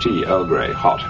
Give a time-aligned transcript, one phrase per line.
[0.00, 1.02] Tea Earl Grey, hot.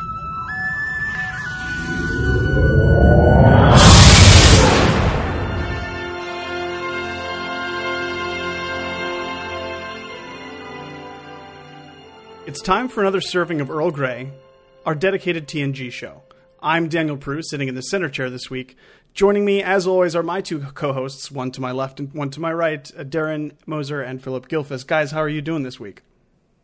[12.49, 14.33] It's time for another serving of Earl Grey,
[14.85, 16.23] our dedicated TNG show.
[16.61, 18.77] I'm Daniel Proulx, sitting in the center chair this week.
[19.15, 22.41] Joining me, as always, are my two co-hosts, one to my left and one to
[22.41, 24.85] my right, uh, Darren Moser and Philip Gilfus.
[24.85, 26.03] Guys, how are you doing this week?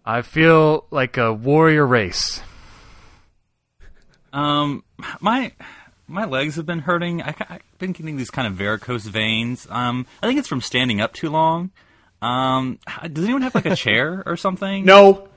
[0.07, 2.41] I feel like a warrior race.
[4.33, 4.85] Um,
[5.21, 5.53] my
[6.07, 7.23] my legs have been hurting.
[7.23, 9.67] I, have been getting these kind of varicose veins.
[9.69, 11.71] Um, I think it's from standing up too long.
[12.23, 12.79] Um,
[13.13, 14.85] does anyone have like a chair or something?
[14.85, 15.29] No,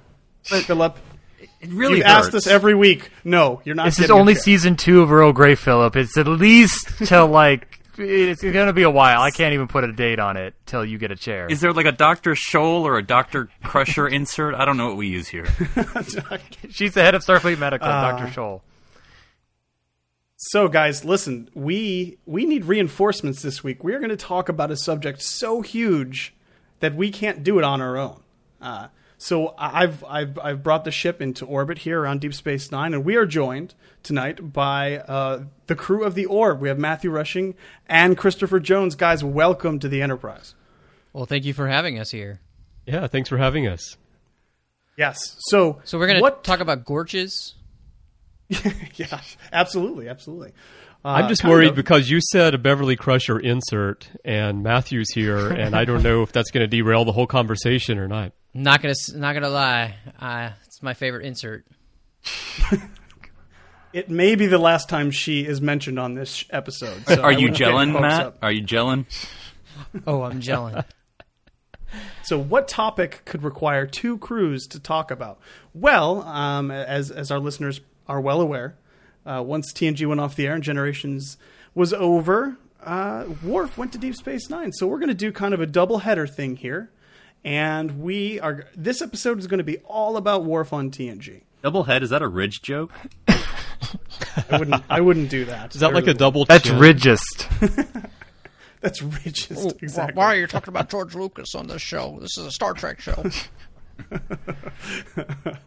[0.43, 0.97] Philip.
[1.61, 2.27] It really You've hurts.
[2.27, 3.11] asked us every week.
[3.23, 3.85] No, you're not.
[3.85, 4.43] This is getting a only chair.
[4.43, 5.95] season two of Earl Grey, Philip.
[5.95, 9.21] It's at least till like it's going to be a while.
[9.21, 11.47] I can't even put a date on it till you get a chair.
[11.49, 14.55] Is there like a Doctor Scholl or a Doctor Crusher insert?
[14.55, 15.45] I don't know what we use here.
[16.69, 18.61] She's the head of Starfleet Medical, Uh, Doctor Scholl.
[20.37, 21.49] So, guys, listen.
[21.53, 23.83] We we need reinforcements this week.
[23.83, 26.33] We are going to talk about a subject so huge
[26.79, 28.21] that we can't do it on our own.
[28.61, 28.87] Uh,
[29.21, 33.03] so, I've I've I've brought the ship into orbit here around Deep Space Nine, and
[33.03, 36.61] we are joined tonight by uh, the crew of the Orb.
[36.61, 37.55] We have Matthew Rushing
[37.87, 38.95] and Christopher Jones.
[38.95, 40.55] Guys, welcome to the Enterprise.
[41.11, 42.39] Well, thank you for having us here.
[42.85, 43.97] Yeah, thanks for having us.
[44.97, 45.35] Yes.
[45.49, 46.43] So, So we're going to what?
[46.43, 47.55] talk about gorges.
[48.95, 50.53] yeah, absolutely, absolutely.
[51.03, 51.75] Uh, I'm just worried of.
[51.75, 56.31] because you said a Beverly Crusher insert, and Matthew's here, and I don't know if
[56.31, 58.33] that's going to derail the whole conversation or not.
[58.53, 61.65] Not gonna, not gonna lie, uh, it's my favorite insert.
[63.91, 67.07] It may be the last time she is mentioned on this episode.
[67.07, 68.21] so Are I you wouldn't gelling, Matt?
[68.23, 68.37] up.
[68.43, 69.05] Are you gelling?
[70.05, 70.83] Oh, I'm gelling.
[72.21, 75.39] So, what topic could require two crews to talk about?
[75.73, 78.77] Well, um, as as our listeners are well aware,
[79.25, 81.37] uh, once TNG went off the air and Generations
[81.73, 84.71] was over, uh, Worf went to Deep Space Nine.
[84.73, 86.91] So, we're going to do kind of a double header thing here,
[87.43, 88.65] and we are.
[88.75, 91.43] This episode is going to be all about Worf on TNG.
[91.61, 92.03] Double head?
[92.03, 92.91] Is that a ridge joke?
[93.27, 94.83] I wouldn't.
[94.89, 95.73] I wouldn't do that.
[95.75, 96.45] Is that like a double?
[96.45, 96.79] That's chin?
[96.79, 97.47] ridgest.
[98.81, 99.81] That's richest.
[99.81, 100.17] exactly.
[100.17, 102.17] Why are you talking about George Lucas on this show?
[102.21, 103.23] This is a Star Trek show.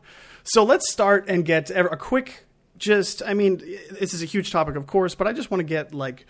[0.45, 2.47] So let's start and get a a quick,
[2.77, 3.59] just, I mean,
[3.99, 6.27] this is a huge topic, of course, but I just want to get like,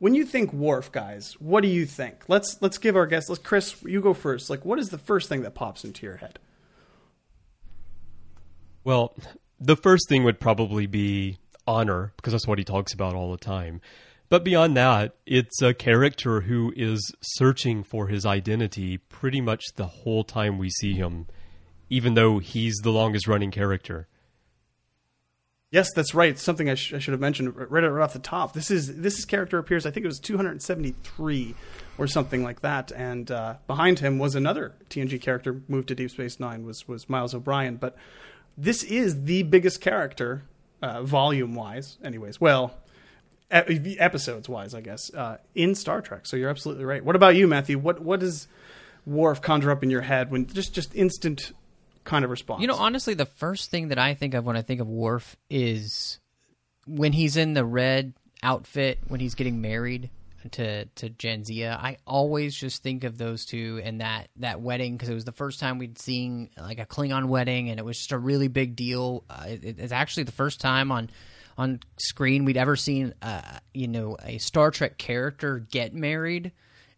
[0.00, 2.24] when you think Worf, guys, what do you think?
[2.26, 3.28] Let's let's give our guests.
[3.28, 4.50] Let's, Chris, you go first.
[4.50, 6.40] Like, what is the first thing that pops into your head?
[8.82, 9.14] Well,
[9.60, 13.38] the first thing would probably be honor, because that's what he talks about all the
[13.38, 13.82] time.
[14.30, 19.86] But beyond that, it's a character who is searching for his identity pretty much the
[19.86, 21.26] whole time we see him,
[21.90, 24.08] even though he's the longest running character.
[25.70, 26.36] Yes, that's right.
[26.36, 28.54] Something I, sh- I should have mentioned right, right off the top.
[28.54, 29.86] This is this character appears.
[29.86, 31.54] I think it was 273
[31.96, 32.90] or something like that.
[32.90, 36.64] And uh, behind him was another TNG character moved to Deep Space Nine.
[36.66, 37.76] Was was Miles O'Brien.
[37.76, 37.96] But
[38.58, 40.42] this is the biggest character,
[40.82, 41.98] uh, volume wise.
[42.02, 42.74] Anyways, well,
[43.52, 46.26] e- episodes wise, I guess, uh, in Star Trek.
[46.26, 47.04] So you're absolutely right.
[47.04, 47.78] What about you, Matthew?
[47.78, 48.48] What what does
[49.06, 51.52] Worf conjure up in your head when just just instant
[52.04, 52.60] kind of response?
[52.60, 55.36] You know, honestly, the first thing that I think of when I think of Worf
[55.48, 56.18] is
[56.86, 60.10] when he's in the red outfit when he's getting married
[60.52, 61.76] to to Jadzia.
[61.76, 65.32] I always just think of those two and that that wedding because it was the
[65.32, 68.76] first time we'd seen like a Klingon wedding, and it was just a really big
[68.76, 69.24] deal.
[69.28, 71.10] Uh, it, it's actually the first time on
[71.58, 76.52] on screen we'd ever seen uh, you know a Star Trek character get married.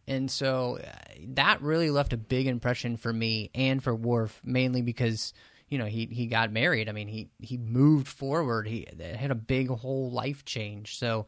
[0.08, 0.87] And so uh,
[1.34, 5.32] that really left a big impression for me and for Worf, mainly because
[5.69, 6.88] you know he he got married.
[6.88, 8.66] I mean he he moved forward.
[8.66, 10.99] He had a big whole life change.
[10.99, 11.26] So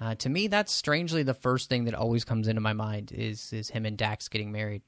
[0.00, 3.52] uh, to me, that's strangely the first thing that always comes into my mind is
[3.52, 4.82] is him and Dax getting married.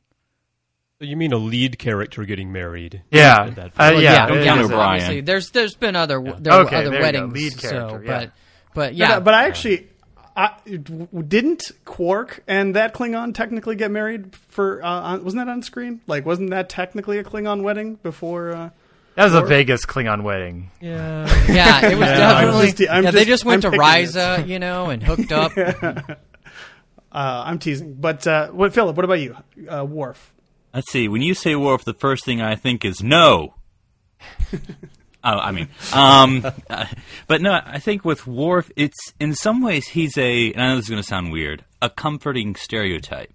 [0.99, 3.03] You mean a lead character getting married?
[3.11, 3.45] Yeah.
[3.49, 4.03] At that Uh, point.
[4.03, 4.63] yeah, don't it count.
[4.63, 5.25] O'Brien.
[5.27, 8.19] there's there's been other there were Okay, other there weddings, Lead character, so, yeah.
[8.21, 8.33] but but
[8.75, 9.89] But, yeah, I- but I actually,
[10.37, 14.83] I, didn't Quark and that Klingon technically get married for?
[14.85, 16.01] Uh, on, wasn't that on screen?
[16.07, 18.51] Like, wasn't that technically a Klingon wedding before?
[18.53, 18.71] Uh,
[19.15, 20.71] That was a Vegas Klingon wedding.
[20.81, 21.27] Yeah.
[21.51, 22.67] Yeah, it was I'm definitely.
[22.67, 25.03] just te- I'm yeah, they just- just went I'm to picking Risa, you know, and
[25.03, 25.53] hooked up.
[27.13, 28.95] Uh, I'm teasing, but uh, what, Philip?
[28.95, 29.35] What about you,
[29.73, 30.35] uh, Worf?
[30.75, 31.09] Let's see.
[31.09, 33.55] When you say Worf, the first thing I think is no.
[35.25, 36.87] oh, I mean, um, uh,
[37.27, 37.61] but no.
[37.65, 40.53] I think with Worf, it's in some ways he's a.
[40.53, 41.65] And I know this is going to sound weird.
[41.83, 43.33] A comforting stereotype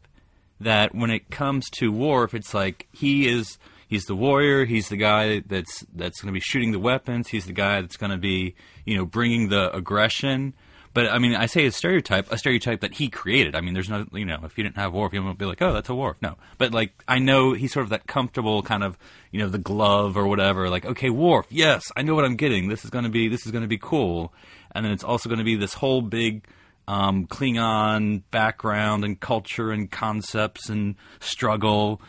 [0.59, 3.57] that when it comes to Worf, it's like he is.
[3.87, 4.63] He's the warrior.
[4.63, 7.27] He's the guy that's that's going to be shooting the weapons.
[7.27, 8.55] He's the guy that's going to be,
[8.85, 10.53] you know, bringing the aggression.
[10.93, 13.55] But I mean, I say a stereotype, a stereotype that he created.
[13.55, 15.61] I mean, there's no, you know, if you didn't have Worf, you wouldn't be like,
[15.61, 16.17] oh, that's a Worf.
[16.21, 18.97] No, but like, I know he's sort of that comfortable kind of,
[19.31, 20.69] you know, the glove or whatever.
[20.69, 22.67] Like, okay, Worf, yes, I know what I'm getting.
[22.67, 24.33] This is going to be, this is to be cool.
[24.73, 26.45] And then it's also going to be this whole big
[26.87, 32.01] um, Klingon background and culture and concepts and struggle.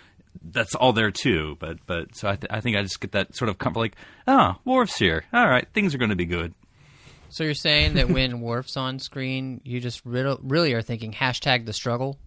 [0.42, 1.56] That's all there too.
[1.60, 3.96] But but so I, th- I think I just get that sort of comfort, like,
[4.26, 5.24] ah, Worf's here.
[5.32, 6.54] All right, things are going to be good.
[7.32, 11.64] So you're saying that when Worf's on screen, you just riddle, really are thinking hashtag
[11.64, 12.18] the struggle?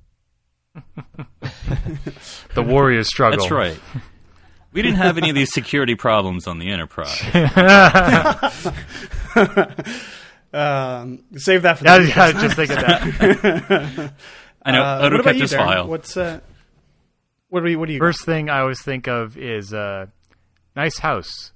[2.56, 3.40] The warrior's struggle.
[3.40, 3.80] That's right.
[4.74, 7.22] We didn't have any of these security problems on the Enterprise.
[10.54, 14.13] Um, save that for Yeah, the yeah, just think of that.
[14.66, 15.58] I know Uh, Odo what about kept you, his Darren?
[15.66, 15.88] file.
[15.90, 16.40] What's uh,
[17.50, 18.06] what do you what do you got?
[18.06, 20.06] First thing I always think of is uh,
[20.74, 21.51] nice house,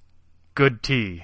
[0.54, 1.24] good tea.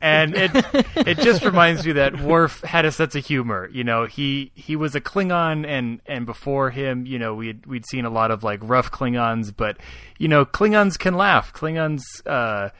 [0.00, 0.50] And it
[0.96, 3.68] it just reminds me that Worf had a sense of humor.
[3.72, 7.86] You know, he he was a Klingon, and and before him, you know, we'd we'd
[7.86, 9.78] seen a lot of like rough Klingons, but
[10.18, 11.52] you know, Klingons can laugh.
[11.52, 12.70] Klingons, uh,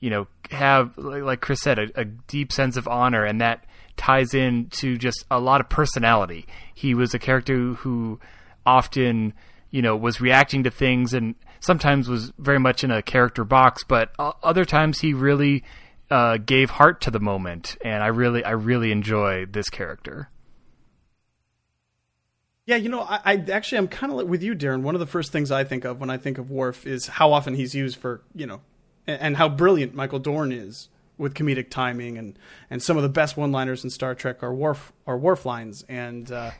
[0.00, 3.64] you know, have like Chris said, a, a deep sense of honor, and that
[3.96, 6.46] ties in to just a lot of personality.
[6.74, 8.20] He was a character who
[8.64, 9.32] often,
[9.70, 13.84] you know, was reacting to things and sometimes was very much in a character box,
[13.84, 15.64] but other times he really
[16.10, 20.30] uh, gave heart to the moment, and I really, I really enjoy this character.
[22.66, 24.82] Yeah, you know, I, I actually I'm kind of like with you, Darren.
[24.82, 27.32] One of the first things I think of when I think of Worf is how
[27.32, 28.60] often he's used for you know,
[29.06, 32.38] and, and how brilliant Michael Dorn is with comedic timing and
[32.68, 36.30] and some of the best one-liners in Star Trek are Worf are Worf lines and.
[36.30, 36.50] Uh,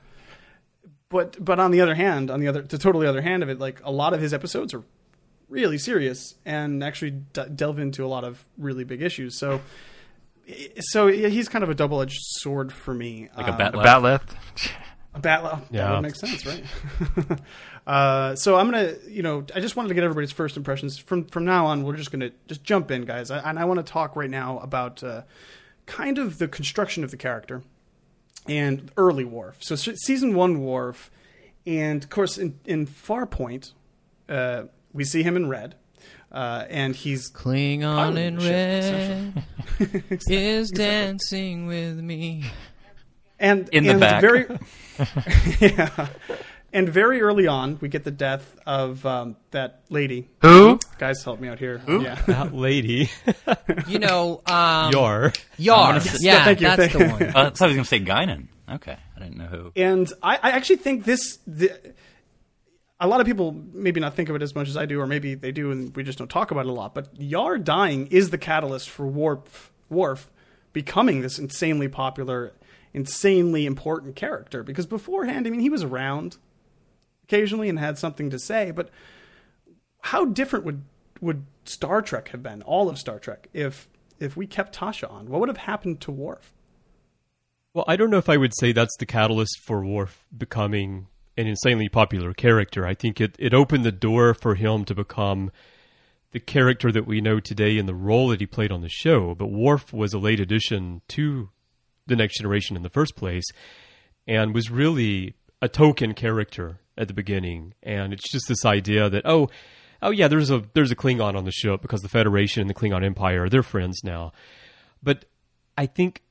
[1.09, 3.61] but but on the other hand, on the other the totally other hand of it,
[3.61, 4.83] like a lot of his episodes are
[5.49, 9.39] really serious and actually d- delve into a lot of really big issues.
[9.39, 9.61] So
[10.81, 13.29] so yeah, he's kind of a double-edged sword for me.
[13.37, 14.03] Like a Um, bat A left.
[14.03, 14.71] bat'leth.
[15.15, 15.93] a bat That Yeah.
[15.95, 16.65] would make sense, right?
[17.87, 20.99] uh, so I'm gonna, you know, I just wanted to get everybody's first impressions.
[20.99, 23.85] From from now on, we're just gonna just jump in, guys, I, and I want
[23.85, 25.23] to talk right now about uh,
[25.87, 27.63] kind of the construction of the character
[28.49, 29.57] and early Worf.
[29.63, 31.11] So se- season one Worf,
[31.67, 33.73] and of course in in Farpoint,
[34.29, 34.65] uh,
[34.97, 35.77] we see him in red.
[36.33, 39.45] Uh, and he's Klingon Pilot in ship,
[40.11, 42.45] red is dancing with me.
[43.39, 44.21] and In the back.
[44.21, 44.47] very
[45.61, 46.09] yeah
[46.73, 50.81] and very early on we get the death of um, that lady Who?
[50.99, 53.09] guys help me out here yeah That lady.
[53.87, 55.33] You know, um, Yar.
[55.59, 56.01] Yar.
[56.21, 57.23] Yeah, thank you, that's thank the one.
[57.23, 58.49] Uh, so I was going to say Guinan.
[58.71, 59.73] Okay, I didn't know who.
[59.77, 61.71] and I, I actually think this the,
[62.99, 65.07] a lot of people maybe not think of it as much as I do or
[65.07, 68.07] maybe they do and we just don't talk about it a lot but Yar dying
[68.09, 69.49] is the catalyst for Warp
[69.89, 70.31] Worf
[70.73, 72.53] becoming this insanely popular
[72.95, 76.39] insanely important character because beforehand I mean he was around
[77.25, 78.91] occasionally and had something to say but
[80.01, 80.83] how different would
[81.21, 85.29] would Star Trek have been, all of Star Trek, if if we kept Tasha on?
[85.29, 86.53] What would have happened to Worf?
[87.75, 91.47] Well, I don't know if I would say that's the catalyst for Worf becoming an
[91.47, 92.87] insanely popular character.
[92.87, 95.51] I think it, it opened the door for him to become
[96.33, 99.35] the character that we know today and the role that he played on the show.
[99.35, 101.51] But Worf was a late addition to
[102.07, 103.45] the Next Generation in the first place
[104.27, 107.75] and was really a token character at the beginning.
[107.83, 109.49] And it's just this idea that, oh,
[110.03, 112.75] oh yeah, there's a there's a Klingon on the ship because the Federation and the
[112.75, 114.33] Klingon Empire, they're friends now.
[115.03, 115.27] But
[115.77, 116.23] I think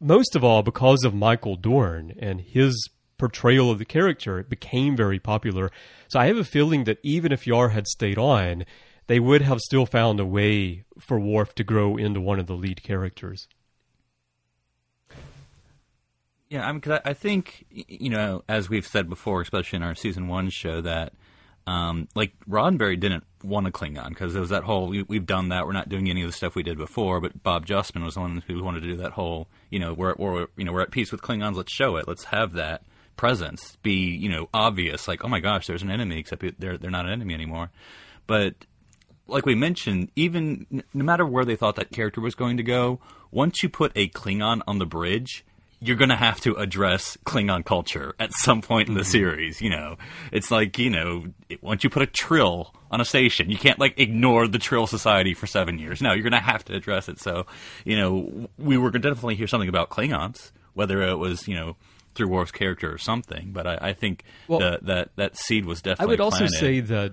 [0.00, 4.96] most of all because of Michael Dorn and his portrayal of the character, it became
[4.96, 5.70] very popular.
[6.08, 8.64] So I have a feeling that even if Yar had stayed on,
[9.08, 12.54] they would have still found a way for Worf to grow into one of the
[12.54, 13.48] lead characters.
[16.48, 19.82] Yeah, I mean, cause I, I think you know, as we've said before, especially in
[19.82, 21.12] our season one show, that
[21.66, 25.50] um, like Roddenberry didn't want to Klingon because there was that whole we, we've done
[25.50, 25.66] that.
[25.66, 27.20] We're not doing any of the stuff we did before.
[27.20, 29.48] But Bob Justman was the one who wanted to do that whole.
[29.70, 31.56] You know, we're, we're you know we're at peace with Klingons.
[31.56, 32.08] Let's show it.
[32.08, 32.82] Let's have that
[33.18, 35.06] presence be you know obvious.
[35.06, 36.18] Like, oh my gosh, there's an enemy.
[36.18, 37.70] Except they're they're not an enemy anymore.
[38.26, 38.54] But
[39.26, 43.00] like we mentioned, even no matter where they thought that character was going to go,
[43.30, 45.44] once you put a Klingon on the bridge,
[45.80, 49.10] you're going to have to address Klingon culture at some point in the mm-hmm.
[49.10, 49.60] series.
[49.60, 49.96] You know,
[50.32, 51.26] it's like you know,
[51.60, 55.34] once you put a Trill on a station, you can't like ignore the Trill Society
[55.34, 56.00] for seven years.
[56.00, 57.20] No, you're going to have to address it.
[57.20, 57.46] So,
[57.84, 61.54] you know, we were going to definitely hear something about Klingons, whether it was you
[61.54, 61.76] know
[62.18, 63.52] through Worf's character or something.
[63.52, 66.16] But I, I think Well, that that that seed was definitely.
[66.18, 66.22] Planted.
[66.22, 66.44] I definitely.
[66.44, 67.12] would also say that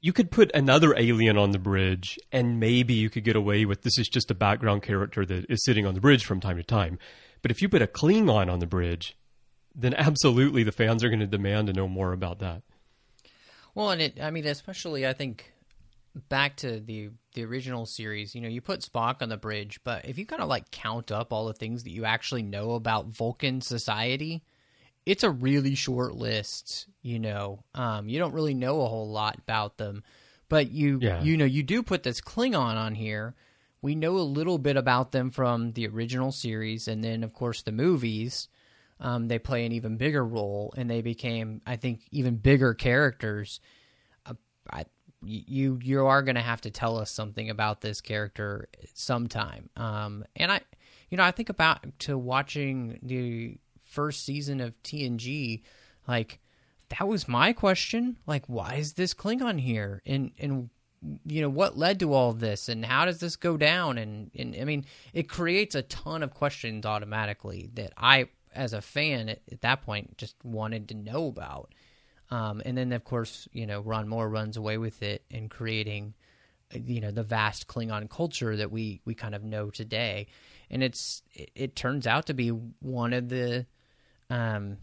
[0.00, 3.82] you could put another alien on the bridge, and maybe you could get away with
[3.82, 6.62] this is just a background character that is sitting on the bridge from time to
[6.64, 6.98] time.
[7.42, 9.16] But if you put a Klingon on the bridge,
[9.74, 12.62] then absolutely the fans are going to demand to know more about that.
[13.74, 15.52] Well, and it, I mean, especially I think
[16.28, 20.06] back to the the original series, you know, you put Spock on the bridge, but
[20.06, 23.08] if you kind of like count up all the things that you actually know about
[23.08, 24.42] Vulcan society,
[25.04, 26.86] it's a really short list.
[27.02, 30.02] You know, um, you don't really know a whole lot about them,
[30.48, 31.22] but you Yeah.
[31.22, 33.34] you know you do put this Klingon on here.
[33.82, 37.62] We know a little bit about them from the original series, and then of course
[37.62, 38.48] the movies.
[38.98, 43.60] Um, they play an even bigger role, and they became, I think, even bigger characters.
[44.24, 44.32] Uh,
[44.72, 44.86] I,
[45.26, 49.70] you you are going to have to tell us something about this character sometime.
[49.76, 50.60] Um, and I,
[51.10, 55.62] you know, I think about to watching the first season of TNG,
[56.06, 56.40] like
[56.90, 58.18] that was my question.
[58.26, 60.02] Like, why is this Klingon here?
[60.06, 60.70] And and
[61.24, 63.98] you know what led to all this, and how does this go down?
[63.98, 68.80] And and I mean, it creates a ton of questions automatically that I, as a
[68.80, 71.72] fan at, at that point, just wanted to know about.
[72.30, 76.14] Um, and then, of course, you know, Ron Moore runs away with it in creating,
[76.72, 80.26] you know, the vast Klingon culture that we we kind of know today.
[80.70, 83.66] And it's it, it turns out to be one of the
[84.28, 84.78] um,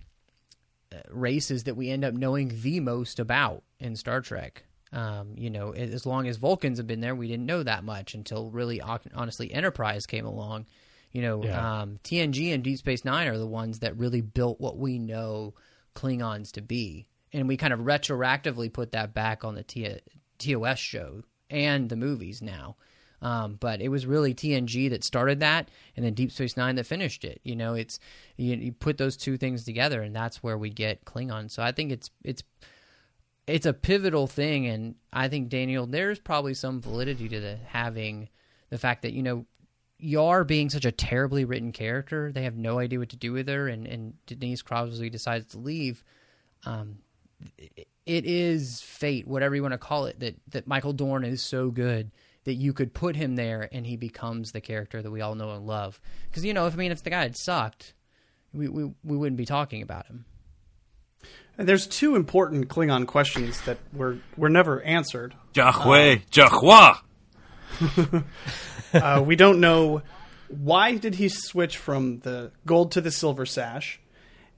[0.94, 4.64] uh, races that we end up knowing the most about in Star Trek.
[4.94, 8.14] Um, you know, as long as Vulcans have been there, we didn't know that much
[8.14, 10.68] until really, honestly, Enterprise came along.
[11.12, 11.82] You know, Yeah.
[11.82, 15.56] um, TNG and Deep Space Nine are the ones that really built what we know
[15.96, 20.00] Klingons to be, and we kind of retroactively put that back on the T-
[20.38, 22.76] TOS show and the movies now.
[23.22, 26.86] Um, but it was really TNG that started that, and then Deep Space Nine that
[26.86, 27.40] finished it.
[27.44, 27.98] You know, it's
[28.36, 31.50] you, you put those two things together, and that's where we get Klingon.
[31.50, 32.44] So I think it's it's
[33.48, 38.28] it's a pivotal thing, and I think Daniel, there's probably some validity to the having
[38.70, 39.46] the fact that you know
[40.00, 43.48] Yar being such a terribly written character, they have no idea what to do with
[43.48, 46.04] her, and and Denise Crosby decides to leave.
[46.66, 46.98] Um,
[47.58, 51.42] it- it is fate, whatever you want to call it, that that Michael Dorn is
[51.42, 52.12] so good
[52.44, 55.52] that you could put him there and he becomes the character that we all know
[55.52, 56.02] and love.
[56.30, 57.94] Because you know, if I mean, if the guy had sucked,
[58.54, 60.26] we we we wouldn't be talking about him.
[61.58, 65.36] And there's two important Klingon questions that were were never answered.
[65.54, 67.00] Jahwe, Jahwa.
[68.94, 70.04] Uh, we don't know
[70.50, 74.00] why did he switch from the gold to the silver sash,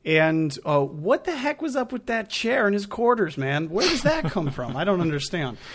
[0.05, 3.69] and uh, what the heck was up with that chair in his quarters, man?
[3.69, 4.77] Where does that come from?
[4.77, 5.57] I don't understand.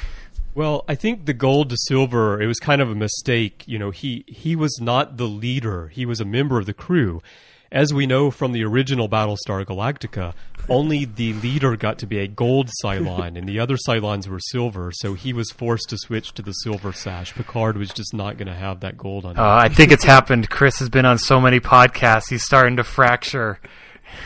[0.53, 3.63] Well, I think the gold to silver, it was kind of a mistake.
[3.67, 5.87] You know, he, he was not the leader.
[5.87, 7.23] He was a member of the crew.
[7.71, 10.35] As we know from the original Battlestar Galactica,
[10.69, 14.91] only the leader got to be a gold Cylon, and the other Cylons were silver,
[14.93, 17.33] so he was forced to switch to the silver sash.
[17.33, 19.41] Picard was just not going to have that gold on him.
[19.45, 20.51] Uh, I think it's happened.
[20.51, 23.61] Chris has been on so many podcasts; he's starting to fracture.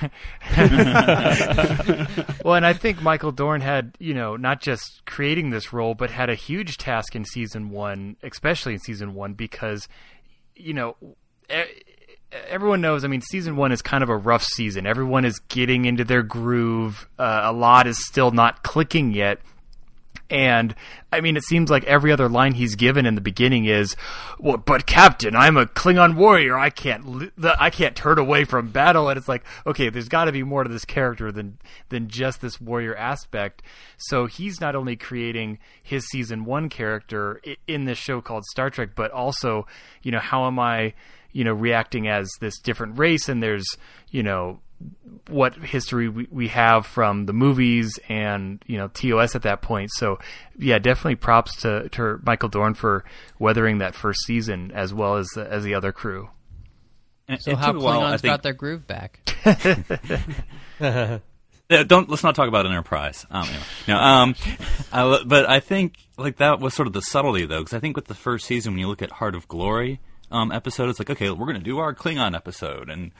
[2.45, 6.11] well, and I think Michael Dorn had, you know, not just creating this role, but
[6.11, 9.89] had a huge task in season one, especially in season one, because,
[10.55, 10.97] you know,
[12.49, 13.05] everyone knows.
[13.05, 14.87] I mean, season one is kind of a rough season.
[14.87, 17.09] Everyone is getting into their groove.
[17.19, 19.41] Uh, a lot is still not clicking yet.
[20.31, 20.75] And
[21.13, 23.95] I mean, it seems like every other line he's given in the beginning is,
[24.39, 26.59] "Well, but Captain, I'm a Klingon warrior.
[26.59, 30.33] I can't, I can't turn away from battle." And it's like, okay, there's got to
[30.33, 31.59] be more to this character than
[31.91, 33.63] than just this warrior aspect.
[33.99, 38.91] So he's not only creating his season one character in this show called Star Trek,
[38.97, 39.67] but also,
[40.03, 40.95] you know, how am I,
[41.33, 43.29] you know, reacting as this different race?
[43.29, 43.67] And there's,
[44.11, 44.61] you know,
[45.29, 49.91] what history we, we have from the movies and you know TOS at that point.
[49.95, 50.19] So
[50.59, 53.05] yeah, definitely props to, to Michael Dorn for
[53.39, 56.29] weathering that first season as well as the, as the other crew.
[57.27, 59.21] And So it how took a while, I Klingons think- got their groove back?
[61.71, 63.25] Yeah, don't let's not talk about Enterprise.
[63.31, 63.63] Um, anyway.
[63.89, 64.35] no, um,
[64.93, 67.97] I, but I think like that was sort of the subtlety though, because I think
[67.97, 69.99] with the first season, when you look at Heart of Glory
[70.31, 73.13] um, episode, it's like okay, we're going to do our Klingon episode, and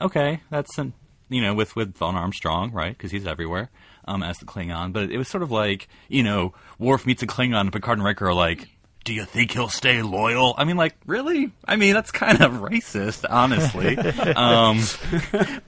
[0.00, 0.92] okay, that's an,
[1.28, 2.96] you know, with with Vaughn Armstrong, right?
[2.96, 3.70] Because he's everywhere
[4.06, 4.92] um, as the Klingon.
[4.92, 8.04] But it was sort of like, you know, Worf meets a Klingon, and Picard and
[8.04, 8.68] Riker are like.
[9.04, 10.52] Do you think he'll stay loyal?
[10.58, 11.52] I mean, like, really?
[11.64, 13.96] I mean, that's kind of racist, honestly.
[14.34, 14.80] um,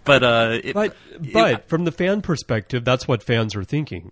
[0.05, 0.97] but, uh, it, But
[1.33, 4.11] but from the fan perspective, that's what fans are thinking.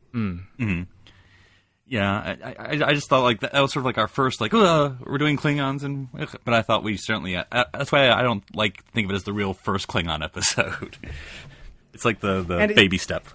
[1.89, 4.41] Yeah, I, I, I just thought like that, that was sort of like our first
[4.41, 6.09] like uh, we're doing Klingons and
[6.45, 9.23] but I thought we certainly uh, that's why I don't like think of it as
[9.23, 10.97] the real first Klingon episode.
[11.95, 13.27] it's like the the And it- baby step.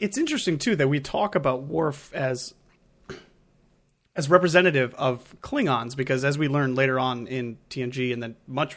[0.00, 2.54] it's interesting too that we talk about Worf as
[4.14, 8.76] as representative of Klingons because as we learn later on in TNG and then much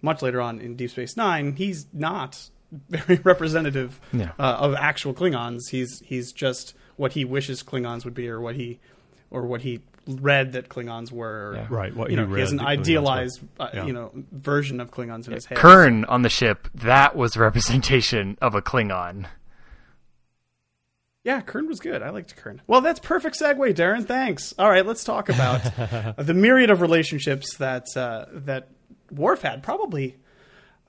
[0.00, 2.48] much later on in Deep Space Nine, he's not
[2.88, 4.30] very representative Yeah.
[4.38, 5.68] uh, of actual Klingons.
[5.70, 8.78] He's he's just what he wishes Klingons would be, or what he
[9.30, 11.50] or what he read that Klingons were.
[11.50, 11.66] or, Yeah.
[11.70, 12.70] Right, what you he know, he has an that Klingons were.
[12.80, 13.84] idealized, uh, Yeah.
[13.86, 15.58] you know, version of Klingons in his head.
[15.58, 19.26] Kurn on the ship, that was a representation of a Klingon.
[21.24, 22.00] Yeah, Kurn was good.
[22.02, 22.62] I liked Kurn.
[22.66, 24.06] Well, that's perfect segue, Darren.
[24.06, 24.54] Thanks.
[24.58, 25.60] All right, let's talk about
[26.16, 28.68] the myriad of relationships that uh, that
[29.10, 29.62] Worf had.
[29.62, 30.16] Probably,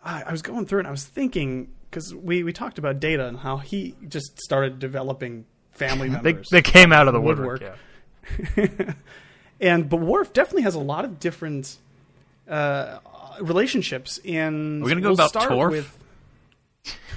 [0.04, 3.28] I I was going through and I was thinking because we we talked about Data
[3.28, 6.50] and how he just started developing family They, members.
[6.50, 7.62] they came out of the Woodwork.
[7.62, 7.78] woodwork.
[8.58, 8.94] yeah.
[9.62, 11.78] and but Worf definitely has a lot of different
[12.48, 13.00] uh,
[13.42, 14.20] relationships.
[14.24, 15.72] In We're gonna go we'll about start Torf?
[15.72, 15.96] with-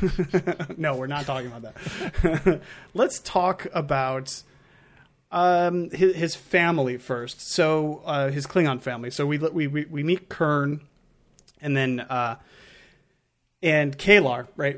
[0.79, 2.61] no, we're not talking about that.
[2.95, 4.43] Let's talk about
[5.31, 7.41] um, his, his family first.
[7.41, 9.11] So uh, his Klingon family.
[9.11, 10.81] So we we we, we meet Kurn,
[11.61, 12.37] and then uh,
[13.63, 14.77] and K'Ehleyr, right,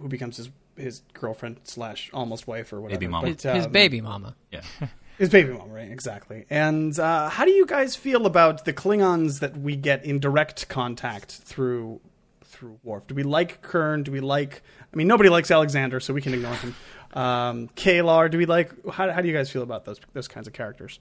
[0.00, 3.00] who becomes his his girlfriend slash almost wife or whatever.
[3.00, 3.26] Baby mama.
[3.28, 4.36] His, his um, baby mama.
[4.50, 4.62] Yeah.
[5.18, 5.90] his baby mom, right?
[5.90, 6.46] Exactly.
[6.50, 10.68] And uh, how do you guys feel about the Klingons that we get in direct
[10.68, 12.00] contact through
[12.44, 13.06] through Worf?
[13.06, 14.02] Do we like Kurn?
[14.02, 14.62] Do we like?
[14.92, 16.74] I mean, nobody likes Alexander, so we can ignore him.
[17.12, 18.70] Um, K'Ehleyr, do we like?
[18.90, 21.00] How, how do you guys feel about those those kinds of characters?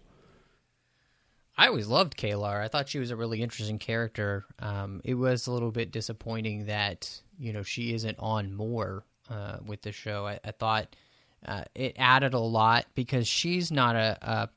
[1.57, 2.61] I always loved K'Ehleyr.
[2.61, 4.45] I thought she was a really interesting character.
[4.59, 9.57] Um, it was a little bit disappointing that you know she isn't on more uh,
[9.65, 10.25] with the show.
[10.25, 10.95] I, I thought
[11.45, 14.49] uh, it added a lot because she's not a, a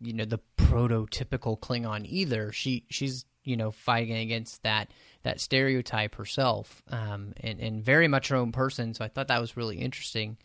[0.00, 2.52] you know the prototypical Klingon either.
[2.52, 4.90] She she's you know fighting against that
[5.22, 8.94] that stereotype herself, um, and and very much her own person.
[8.94, 10.36] So I thought that was really interesting.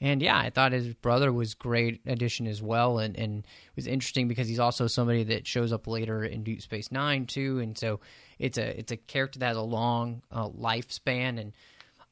[0.00, 3.46] And yeah, I thought his brother was great addition as well, and and
[3.76, 7.60] was interesting because he's also somebody that shows up later in Deep Space Nine too,
[7.60, 8.00] and so
[8.38, 11.52] it's a it's a character that has a long uh, lifespan, and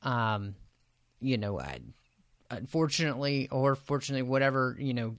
[0.02, 0.54] um,
[1.20, 1.80] you know, I,
[2.50, 5.16] unfortunately or fortunately, whatever you know,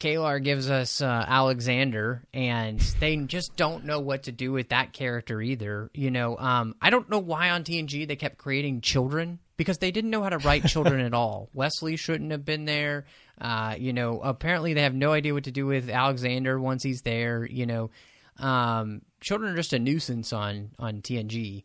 [0.00, 4.92] K'Ehleyr gives us uh, Alexander, and they just don't know what to do with that
[4.92, 5.90] character either.
[5.94, 9.92] You know, um, I don't know why on TNG they kept creating children because they
[9.92, 11.48] didn't know how to write children at all.
[11.54, 13.06] Wesley shouldn't have been there.
[13.40, 17.02] Uh, you know, apparently they have no idea what to do with Alexander once he's
[17.02, 17.46] there.
[17.46, 17.90] You know,
[18.38, 21.64] um, children are just a nuisance on on TNG.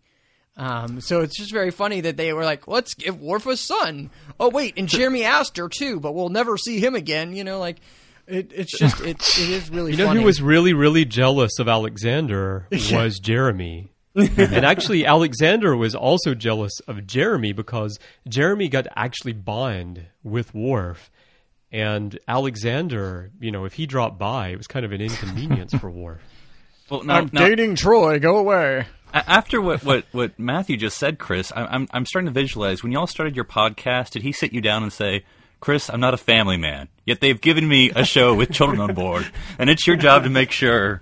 [0.59, 4.09] Um, so it's just very funny that they were like, let's give Worf a son.
[4.39, 7.33] Oh wait, and Jeremy Aster too, but we'll never see him again.
[7.33, 7.77] You know, like
[8.27, 9.91] it, it's just it, it is really.
[9.91, 10.19] You know funny.
[10.19, 13.91] who was really, really jealous of Alexander was Jeremy.
[14.15, 20.53] and actually, Alexander was also jealous of Jeremy because Jeremy got to actually bond with
[20.53, 21.09] Worf.
[21.71, 25.89] And Alexander, you know, if he dropped by, it was kind of an inconvenience for
[25.91, 26.21] Worf.
[26.89, 28.19] Well, now, now, dating Troi.
[28.21, 28.85] Go away.
[29.13, 32.91] after what, what, what Matthew just said, Chris, I, I'm I'm starting to visualize when
[32.91, 34.11] y'all started your podcast.
[34.11, 35.23] Did he sit you down and say,
[35.59, 38.93] "Chris, I'm not a family man, yet they've given me a show with children on
[38.93, 41.01] board, and it's your job to make sure."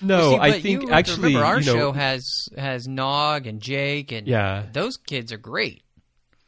[0.00, 2.24] No, See, I think you actually, remember our you know, show has
[2.56, 4.66] has Nog and Jake and Yeah.
[4.72, 5.82] those kids are great.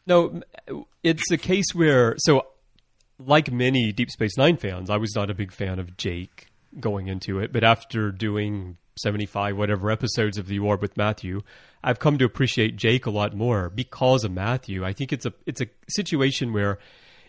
[0.06, 0.42] No,
[1.02, 2.46] it's a case where so
[3.18, 6.46] like many Deep Space 9 fans, I was not a big fan of Jake
[6.78, 11.42] going into it, but after doing 75 whatever episodes of The Orb with Matthew,
[11.82, 14.84] I've come to appreciate Jake a lot more because of Matthew.
[14.84, 16.78] I think it's a it's a situation where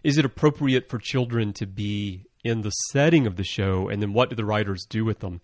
[0.03, 4.13] is it appropriate for children to be in the setting of the show and then
[4.13, 5.41] what do the writers do with them?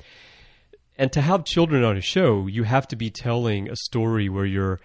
[0.98, 4.46] and to have children on a show, you have to be telling a story where
[4.46, 4.80] you're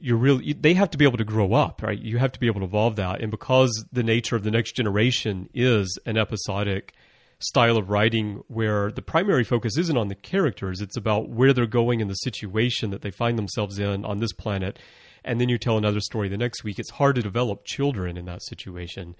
[0.00, 1.98] you're really they have to be able to grow up, right?
[1.98, 4.72] You have to be able to evolve that, and because the nature of the next
[4.72, 6.94] generation is an episodic
[7.38, 11.66] style of writing where the primary focus isn't on the characters, it's about where they're
[11.66, 14.78] going in the situation that they find themselves in on this planet,
[15.24, 16.78] and then you tell another story the next week.
[16.78, 19.16] It's hard to develop children in that situation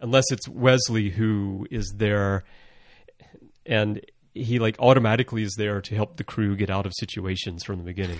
[0.00, 2.44] unless it's Wesley who is there
[3.64, 4.00] and
[4.34, 7.84] he like automatically is there to help the crew get out of situations from the
[7.84, 8.18] beginning.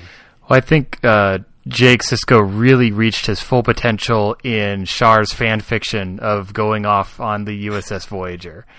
[0.49, 6.19] Well, I think uh, Jake Sisko really reached his full potential in Char's fan fiction
[6.21, 8.67] of going off on the USS Voyager.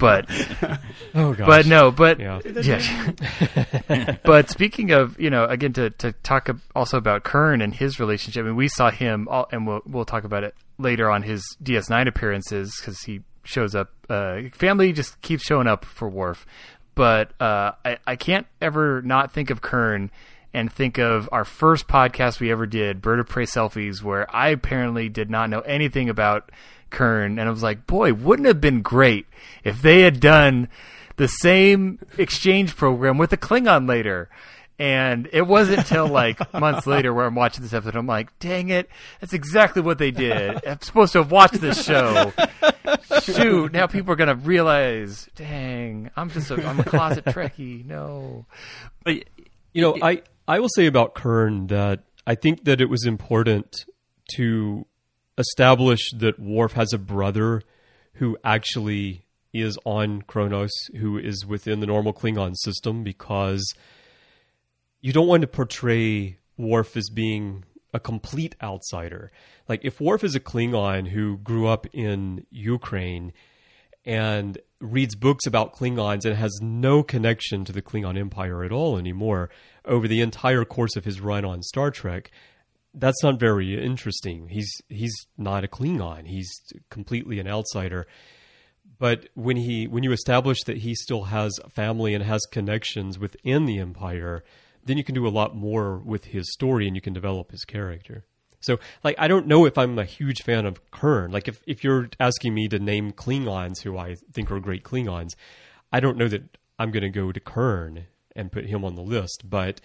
[0.00, 0.28] But
[1.14, 1.46] Oh gosh.
[1.46, 2.40] but no, but Yeah.
[2.44, 4.16] yeah.
[4.24, 8.40] but speaking of, you know, again to to talk also about Kurn and his relationship,
[8.44, 11.44] I mean, we saw him, all, and we'll we'll talk about it later on his
[11.62, 13.90] DS9 appearances because he shows up.
[14.08, 16.44] Uh, family just keeps showing up for Worf,
[16.96, 20.10] but uh, I I can't ever not think of Kurn.
[20.52, 24.48] And think of our first podcast we ever did, Bird of Prey Selfies, where I
[24.48, 26.50] apparently did not know anything about
[26.90, 29.26] Kurn, and I was like, boy, wouldn't it have been great
[29.62, 30.68] if they had done
[31.20, 34.30] the same exchange program with a Klingon later.
[34.78, 38.70] And it wasn't until like months later where I'm watching this episode, I'm like, dang
[38.70, 38.88] it,
[39.20, 40.64] that's exactly what they did.
[40.66, 42.32] I'm supposed to have watched this show.
[43.22, 47.84] Shoot, now people are gonna realize, dang, I'm just a, I'm a closet Trekkie.
[47.84, 48.46] No,
[49.04, 49.16] But
[49.74, 53.84] You know, I, I will say about Kurn that I think that it was important
[54.34, 54.86] to
[55.38, 57.62] establish that Worf has a brother
[58.14, 63.74] who actually is on Kronos, who is within the normal Klingon system, because
[65.00, 69.32] you don't want to portray Worf as being a complete outsider.
[69.68, 73.32] Like, if Worf is a Klingon who grew up in Ukraine
[74.04, 78.96] and reads books about Klingons and has no connection to the Klingon Empire at all
[78.96, 79.50] anymore
[79.84, 82.30] over the entire course of his run on Star Trek,
[82.94, 84.48] that's not very interesting.
[84.48, 86.26] He's he's not a Klingon.
[86.26, 86.50] He's
[86.88, 88.06] completely an outsider.
[88.98, 93.66] But when he when you establish that he still has family and has connections within
[93.66, 94.44] the Empire,
[94.84, 97.64] then you can do a lot more with his story and you can develop his
[97.64, 98.24] character.
[98.60, 101.30] So, like, I don't know if I'm a huge fan of Kurn.
[101.30, 105.34] Like, if, if you're asking me to name Klingons who I think are great Klingons,
[105.92, 109.02] I don't know that I'm going to go to Kurn and put him on the
[109.02, 109.48] list.
[109.48, 109.80] But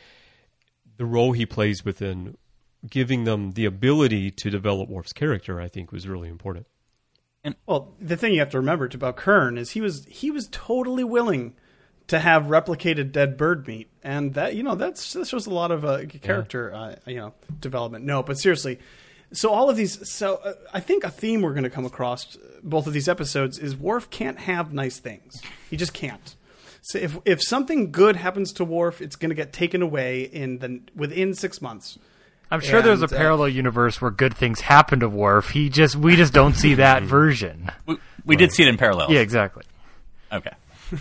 [0.98, 2.38] the role he plays within
[2.90, 6.68] giving them the ability to develop Worf's character, I think, was really important.
[7.44, 10.48] And Well, the thing you have to remember about Kurn is he was he was
[10.52, 11.56] totally willing
[12.08, 15.72] to have replicated dead bird meat, and that you know that's that shows a lot
[15.72, 18.06] of uh, character uh, you know development.
[18.06, 18.80] No, but seriously,
[19.34, 20.08] so all of these.
[20.10, 23.10] So uh, I think a theme we're going to come across uh, both of these
[23.10, 25.41] episodes is Worf can't have nice things.
[25.70, 26.36] He just can't.
[26.82, 30.60] So if if something good happens to Worf, it's going to get taken away in
[30.60, 31.98] the within six months.
[32.52, 35.50] I'm sure there's a And, uh, parallel universe where good things happen to Worf.
[35.50, 37.72] He just we just don't see that version.
[37.88, 39.12] we, we did see it in parallel.
[39.12, 39.63] Yeah, exactly.
[40.32, 40.52] Okay.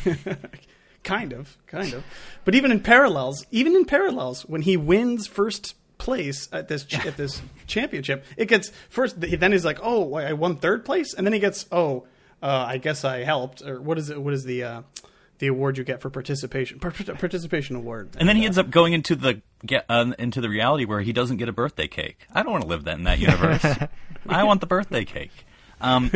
[1.04, 2.02] kind of kind of
[2.44, 7.06] but even in parallels even in parallels when he wins first place at this ch-
[7.06, 11.26] at this championship it gets first then he's like oh i won third place and
[11.26, 12.06] then he gets oh
[12.42, 14.82] uh, i guess i helped or what is it what is the uh,
[15.38, 18.92] the award you get for participation Par- participation award And then he ends up going
[18.92, 22.26] into the get uh, into the reality where he doesn't get a birthday cake.
[22.32, 23.64] I don't want to live that in that universe.
[24.28, 25.32] I want the birthday cake.
[25.80, 26.10] Um,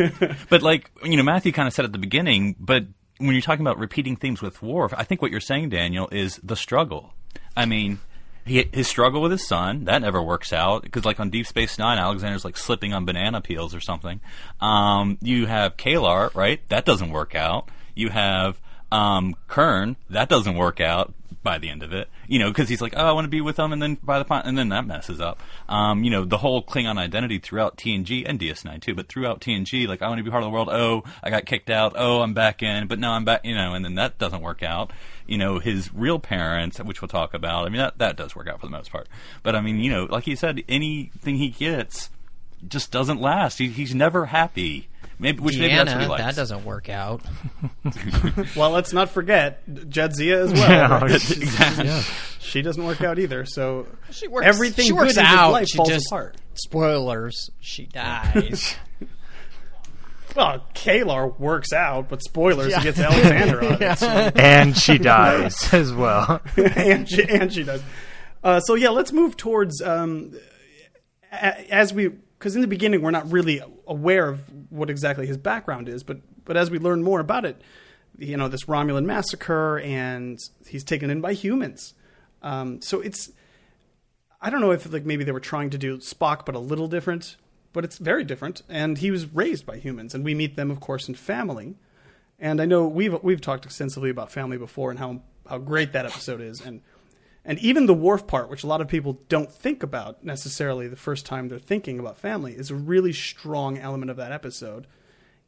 [0.49, 2.55] but like you know, Matthew kind of said at the beginning.
[2.59, 2.85] But
[3.19, 6.39] when you're talking about repeating themes with Worf, I think what you're saying, Daniel, is
[6.43, 7.13] the struggle.
[7.55, 7.99] I mean.
[8.45, 11.77] He, his struggle with his son that never works out because like on Deep Space
[11.77, 14.21] Nine, Alexander's like slipping on banana peels or something.
[14.59, 16.59] Um, you have K'Ehleyr, right?
[16.69, 17.69] That doesn't work out.
[17.93, 18.59] You have
[18.91, 22.09] um, Kurn, that doesn't work out by the end of it.
[22.27, 24.21] You know, because he's like, oh, I want to be with them, and then by
[24.21, 25.41] the and then that messes up.
[25.67, 29.87] Um, you know, the whole Klingon identity throughout TNG and DS9 too, but throughout TNG,
[29.87, 30.69] like I want to be part of the world.
[30.69, 31.93] Oh, I got kicked out.
[31.95, 33.45] Oh, I'm back in, but now I'm back.
[33.45, 34.91] You know, and then that doesn't work out.
[35.27, 37.65] You know, his real parents, which we'll talk about.
[37.65, 39.07] I mean, that that does work out for the most part.
[39.43, 42.09] But I mean, you know, like he said, anything he gets
[42.67, 43.57] just doesn't last.
[43.57, 44.89] He, he's never happy.
[45.21, 46.23] Maybe which maybe that's what he likes.
[46.23, 47.21] that doesn't work out.
[48.55, 51.11] well let's not forget Jadzia as well right?
[51.13, 51.89] exactly.
[52.39, 55.51] she doesn't work out either so She works, everything she works good in his out.
[55.51, 57.49] life she falls just, apart Spoilers.
[57.59, 58.75] She dies.
[60.35, 65.73] well K'Ehleyr works out but spoilers he gets alexander on it so- And she dies
[65.73, 66.41] as well.
[66.55, 67.81] and, she, and she does.
[68.43, 70.31] Uh, so yeah, let's move towards um,
[71.31, 75.37] a- as we because in the beginning we're not really aware of what exactly his
[75.37, 77.61] background is, but but as we learn more about it,
[78.17, 81.93] you know this Romulan massacre and he's taken in by humans.
[82.41, 83.31] Um, so it's
[84.41, 86.87] I don't know if like maybe they were trying to do Spock but a little
[86.87, 87.35] different,
[87.73, 88.61] but it's very different.
[88.69, 91.75] And he was raised by humans, and we meet them of course in family.
[92.39, 96.05] And I know we've we've talked extensively about family before and how how great that
[96.05, 96.81] episode is, and
[97.45, 100.95] and even the Worf part, which a lot of people don't think about necessarily the
[100.95, 104.85] first time they're thinking about family, is a really strong element of that episode,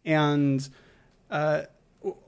[0.06, 0.67] and
[1.30, 1.63] uh,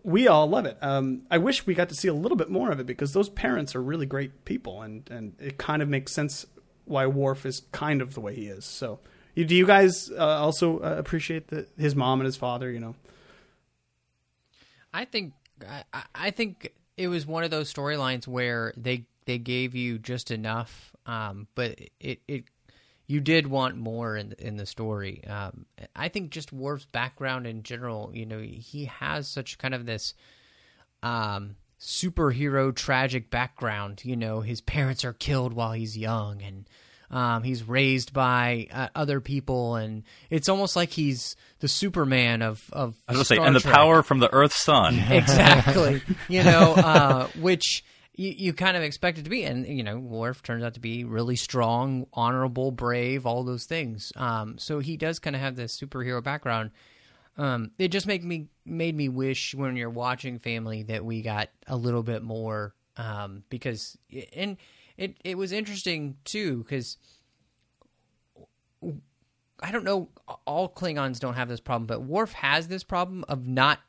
[0.04, 0.78] we all love it.
[0.82, 3.30] Um, I wish we got to see a little bit more of it because those
[3.30, 6.46] parents are really great people, and and it kind of makes sense
[6.86, 8.66] why Worf is kind of the way he is.
[8.66, 9.00] So,
[9.36, 12.70] do you guys uh, also uh, appreciate the, his mom and his father?
[12.70, 12.96] You know,
[14.94, 15.34] I think
[15.94, 20.32] I- I think it was one of those storylines where they they gave you just
[20.32, 22.46] enough, um, but it it
[23.08, 25.24] you did want more in in the story.
[25.26, 29.86] Um, I think just Worf's background in general, you know, he has such kind of
[29.86, 30.14] this
[31.02, 34.02] um, superhero tragic background.
[34.04, 36.68] You know, his parents are killed while he's young, and
[37.12, 42.68] um, he's raised by uh, other people, and it's almost like he's the Superman of
[42.72, 42.96] of.
[43.08, 44.98] I was going to say, and the Trek power from the Earth sun.
[45.10, 47.84] exactly you know uh, which
[48.16, 50.80] you, you kind of expect it to be and you know Worf turns out to
[50.80, 55.56] be really strong honorable brave all those things um, so he does kind of have
[55.56, 56.72] this superhero background
[57.38, 61.50] um, it just made me made me wish when you're watching family that we got
[61.68, 63.98] a little bit more um, because
[64.36, 64.58] and
[64.98, 66.98] it it was interesting too because
[69.64, 70.10] I don't know.
[70.46, 73.80] All Klingons don't have this problem, but Worf has this problem of not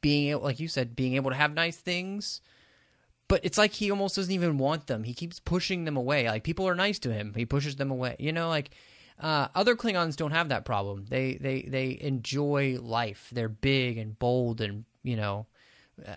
[0.00, 2.40] being able, like you said, being able to have nice things.
[3.28, 5.04] But it's like he almost doesn't even want them.
[5.04, 6.28] He keeps pushing them away.
[6.28, 8.16] Like people are nice to him, he pushes them away.
[8.18, 8.70] You know, like
[9.18, 11.06] uh, other Klingons don't have that problem.
[11.08, 13.28] They they they enjoy life.
[13.32, 15.46] They're big and bold and you know
[16.06, 16.16] uh,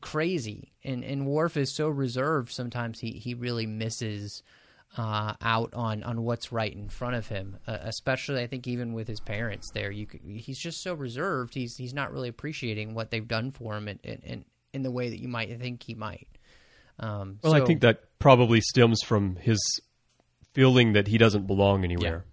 [0.00, 0.72] crazy.
[0.84, 2.52] And and Worf is so reserved.
[2.52, 4.42] Sometimes he he really misses
[4.96, 7.58] uh, out on, on what's right in front of him.
[7.66, 11.54] Uh, especially, I think, even with his parents there, you could, he's just so reserved.
[11.54, 15.20] He's he's not really appreciating what they've done for him in, in the way that
[15.20, 16.28] you might think he might.
[17.00, 19.58] Um, Well, I think that probably stems from his
[20.52, 22.24] feeling that he doesn't belong anywhere.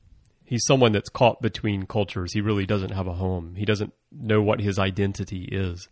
[0.43, 2.33] He's someone that's caught between cultures.
[2.33, 3.55] He really doesn't have a home.
[3.55, 5.89] He doesn't know what his identity is.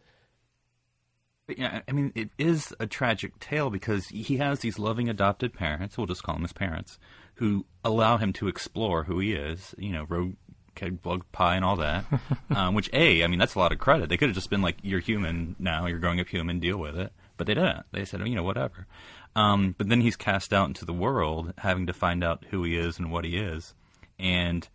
[1.48, 5.54] But, yeah, I mean, it is a tragic tale because he has these loving adopted
[5.54, 6.98] parents, we'll just call them his parents,
[7.36, 10.36] who allow him to explore who he is, you know, rogue
[10.74, 12.06] keg bug pie and all that.
[12.56, 14.10] um, which, A, I mean, that's a lot of credit.
[14.10, 16.98] They could have just been like, you're human now, you're growing up human, deal with
[16.98, 17.12] it.
[17.38, 17.86] But they didn't.
[17.92, 18.88] They said, you know, whatever.
[19.36, 22.78] Um, but then he's cast out into the world, having to find out who he
[22.78, 23.74] is and what he is.
[24.18, 24.68] And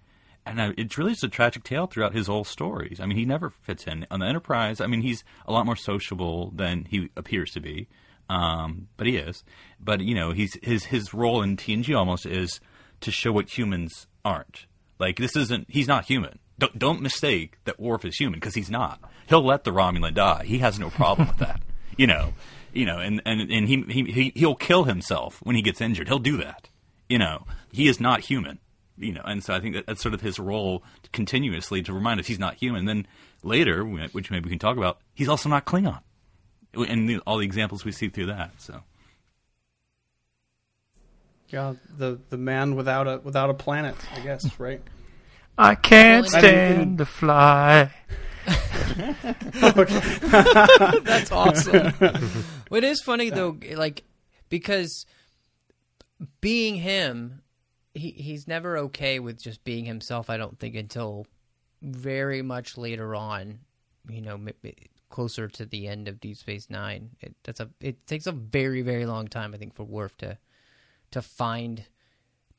[0.47, 2.99] and uh, it's really just a tragic tale throughout his whole stories.
[3.01, 4.81] I mean, he never fits in on the Enterprise.
[4.81, 7.89] I mean, he's a lot more sociable than he appears to be,
[8.29, 9.45] um, but he is.
[9.79, 12.61] But you know, he's his his role in TNG almost is
[13.01, 14.67] to show what humans aren't.
[14.99, 15.67] Like this isn't.
[15.71, 16.39] He's not human.
[16.59, 19.01] Don't, don't mistake that Worf is human because he's not.
[19.29, 20.45] He'll let the Romulan die.
[20.45, 21.63] He has no problem with that.
[22.01, 22.33] You know,
[22.73, 26.09] you know, and and and he he he- he'll kill himself when he gets injured.
[26.09, 26.69] He'll do that.
[27.09, 28.59] You know, he is not human
[28.97, 32.21] you know, and so I think that that's sort of his role continuously to remind
[32.21, 32.85] us he's not human.
[32.85, 33.07] Then
[33.43, 36.01] later, which maybe we can talk about, he's also not Klingon,
[36.75, 38.51] and the, all the examples we see through that.
[38.59, 38.83] So
[41.49, 44.83] yeah, the the man without a without a planet, I guess, right?
[45.59, 47.93] I can't Well, I mean, stand in- to fly.
[51.05, 51.93] That's awesome.
[52.71, 54.05] it is funny though, like
[54.49, 55.07] because
[56.41, 57.43] being him,
[57.95, 60.31] he he's never okay with just being himself.
[60.31, 61.27] I don't think until
[61.83, 63.61] very much later on,
[64.09, 64.39] you know,
[65.09, 67.11] closer to the end of Deep Space Nine.
[67.21, 70.39] It that's a it takes a very very long time, I think, for Worf to
[71.13, 71.85] to find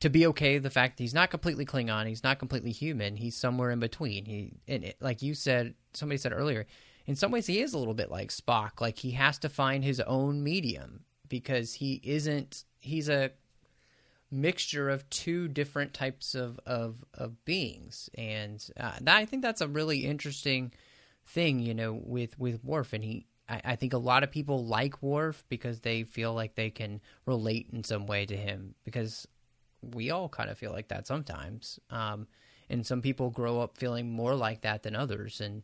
[0.00, 3.38] to be okay the fact that he's not completely Klingon, he's not completely human, he's
[3.38, 4.24] somewhere in between.
[4.24, 6.66] He and it, like you said, somebody said earlier,
[7.06, 8.80] in some ways he is a little bit like Spock.
[8.80, 12.64] Like he has to find his own medium because he isn't.
[12.78, 13.30] He's a
[14.30, 19.60] mixture of two different types of of, of beings, and uh, that, I think that's
[19.60, 20.72] a really interesting
[21.26, 21.60] thing.
[21.60, 23.26] You know, with with Worf, and he.
[23.48, 27.00] I, I think a lot of people like Worf because they feel like they can
[27.26, 29.26] relate in some way to him because
[29.82, 31.80] we all kind of feel like that sometimes.
[31.90, 32.26] Um,
[32.70, 35.40] and some people grow up feeling more like that than others.
[35.40, 35.62] And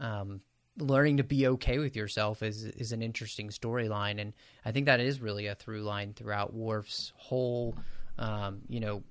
[0.00, 0.40] um,
[0.78, 4.20] learning to be okay with yourself is is an interesting storyline.
[4.20, 4.32] And
[4.64, 7.76] I think that is really a through line throughout Worf's whole,
[8.18, 9.02] um, you know,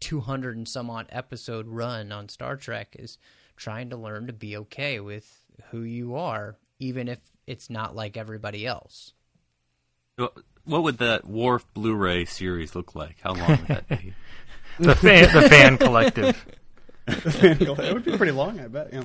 [0.00, 3.18] two hundred and some odd episode run on Star Trek is
[3.56, 8.16] trying to learn to be okay with who you are, even if it's not like
[8.16, 9.12] everybody else.
[10.16, 13.16] what would that Worf Blu-ray series look like?
[13.22, 14.14] How long would that be?
[14.78, 16.46] The fan, the fan collective.
[17.06, 18.88] it would be pretty long, I bet.
[18.90, 19.04] Yeah.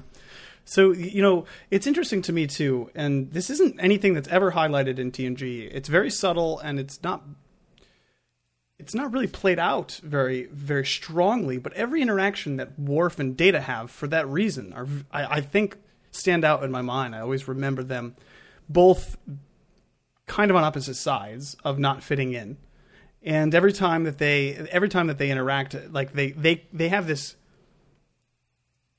[0.69, 4.99] So you know, it's interesting to me too, and this isn't anything that's ever highlighted
[4.99, 5.69] in TNG.
[5.73, 7.23] It's very subtle, and it's not.
[8.77, 11.57] It's not really played out very, very strongly.
[11.57, 15.77] But every interaction that Worf and Data have, for that reason, are I, I think
[16.11, 17.15] stand out in my mind.
[17.15, 18.17] I always remember them
[18.67, 19.17] both
[20.25, 22.57] kind of on opposite sides of not fitting in,
[23.23, 27.07] and every time that they every time that they interact, like they they they have
[27.07, 27.37] this.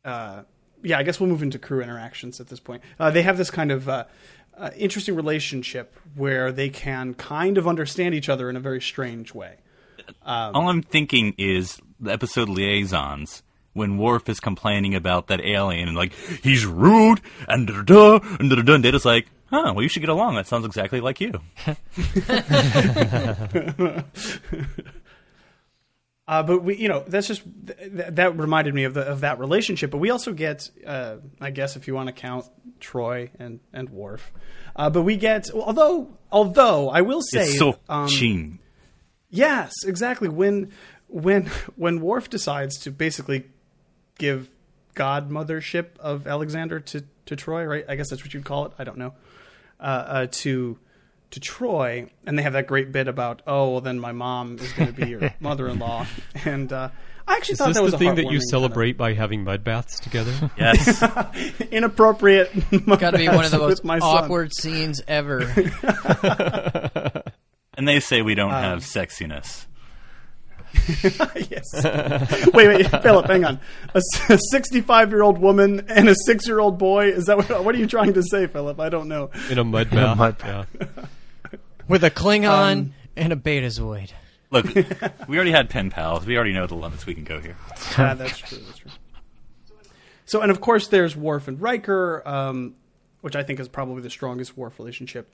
[0.03, 0.45] Uh,
[0.83, 2.83] yeah, I guess we'll move into crew interactions at this point.
[2.99, 4.05] Uh, they have this kind of uh,
[4.57, 9.35] uh, interesting relationship where they can kind of understand each other in a very strange
[9.35, 9.57] way.
[10.25, 13.43] All I'm thinking is the episode Liaisons
[13.75, 16.13] when Worf is complaining about that alien and like
[16.43, 20.01] he's rude and da da and da da and Data's like, huh, well you should
[20.01, 20.37] get along.
[20.37, 21.33] That sounds exactly like you.
[26.29, 29.21] Uh, but we, you know, that's just th- th- that reminded me of the of
[29.21, 29.91] that relationship.
[29.91, 32.45] But we also get, uh, I guess, if you want to count
[32.81, 34.31] Troi and and Worf,
[34.77, 38.61] uh, but we get although although I will say, It's so um,
[39.31, 40.71] yes, exactly when
[41.07, 43.47] when when Worf decides to basically
[44.19, 44.51] give
[44.95, 47.87] godmothership of Alexander to to Troi, right?
[47.89, 48.73] I guess that's what you'd call it.
[48.79, 49.15] I don't know.
[49.81, 50.77] Uh, uh, to
[51.33, 54.73] to Troi, and they have that great bit about, oh, well, then my mom is
[54.73, 56.07] going to be your mother-in-law,
[56.45, 56.89] and uh,
[57.27, 59.13] I actually Is thought this that was the thing that heartwarming you kind celebrate by
[59.13, 60.33] having mud baths together?
[60.57, 61.03] Yes.
[61.03, 62.51] of inappropriate.
[62.87, 64.25] Got to be one of the most my son.
[64.25, 65.41] awkward scenes ever.
[67.75, 69.67] and they say we don't Um, have sexiness.
[71.51, 71.65] yes.
[72.53, 73.59] wait, wait, Philip, hang on.
[73.95, 74.01] A
[74.51, 77.09] sixty-five-year-old woman and a six-year-old boy.
[77.09, 77.65] Is that what?
[77.65, 78.79] What are you trying to say, Philip?
[78.79, 79.31] I don't know.
[79.51, 80.17] In a mud bath.
[80.19, 80.65] mud Yeah.
[81.89, 84.13] With a Klingon Um, and a Betazoid.
[84.51, 84.67] Look,
[85.29, 86.25] we already had pen pals.
[86.27, 87.57] We already know the limits we can go here.
[87.99, 88.59] Yeah, that's true.
[88.59, 88.91] That's true.
[90.25, 92.75] So, and of course, there's Worf and Riker, um,
[93.23, 95.33] which I think is probably the strongest Worf relationship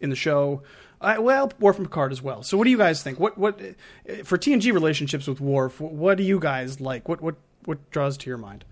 [0.00, 0.62] in the show.
[1.00, 2.42] Uh, well, Worf and Picard as well.
[2.42, 3.18] So, what do you guys think?
[3.18, 5.80] What what uh, for TNG relationships with Worf?
[5.80, 7.08] What do you guys like?
[7.08, 8.64] What what what draws to your mind?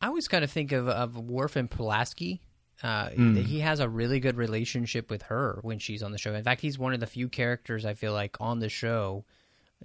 [0.00, 2.40] I always kind of think of of Worf and Pulaski.
[2.82, 3.36] Uh, Hmm.
[3.36, 6.34] He has a really good relationship with her when she's on the show.
[6.34, 9.24] In fact, he's one of the few characters I feel like on the show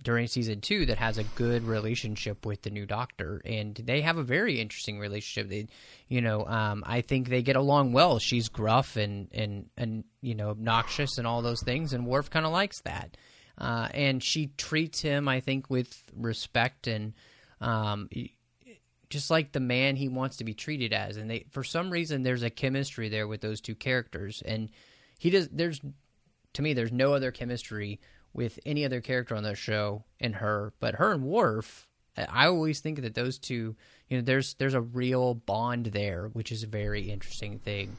[0.02, 4.18] during season two that has a good relationship with the new Doctor, and they have
[4.18, 5.50] a very interesting relationship.
[5.50, 5.68] They,
[6.08, 8.18] you know, um, I think they get along well.
[8.20, 12.46] She's gruff and and and you know obnoxious and all those things, and Worf kind
[12.46, 13.18] of likes that.
[13.58, 17.14] Uh, and she treats him, I think, with respect and
[17.60, 18.08] um,
[19.10, 21.18] just like the man he wants to be treated as.
[21.18, 24.42] And they for some reason there's a chemistry there with those two characters.
[24.46, 24.70] And
[25.18, 25.82] he does there's
[26.54, 28.00] to me there's no other chemistry
[28.34, 30.74] with any other character on the show and her.
[30.80, 33.76] But her and Worf I always think that those two
[34.08, 37.98] you know there's there's a real bond there which is a very interesting thing.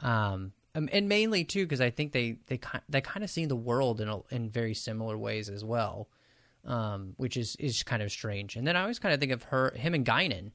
[0.00, 3.56] Um um, and mainly too because I think they they they kind of see the
[3.56, 6.08] world in a, in very similar ways as well
[6.66, 8.56] um, which is is kind of strange.
[8.56, 10.50] And then I always kind of think of her, him and Guinan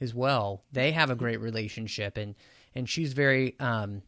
[0.00, 0.62] as well.
[0.72, 2.34] They have a great relationship, and
[2.74, 4.02] and she's very, um,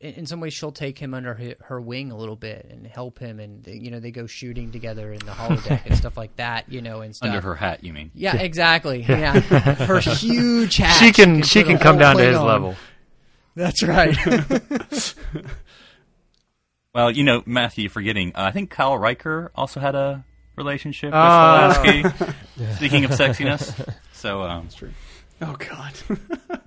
[0.00, 2.86] in, in some ways, she'll take him under her, her wing a little bit and
[2.86, 6.34] help him, and you know they go shooting together in the holodeck and stuff like
[6.36, 7.28] that, you know, and stuff.
[7.28, 8.10] Under her hat, you mean?
[8.14, 9.02] Yeah, exactly.
[9.02, 10.98] Yeah, her huge hat.
[10.98, 12.44] She can she can come down to his Klingon.
[12.44, 12.76] level.
[13.54, 14.16] That's right.
[16.94, 18.32] Well, you know, Matthew, you're forgetting.
[18.34, 20.24] Uh, I think Kyle Riker also had a
[20.58, 21.80] relationship with Ah.
[21.82, 22.34] Pulaski.
[22.76, 24.68] Speaking of sexiness, so um,
[25.40, 25.94] Oh God.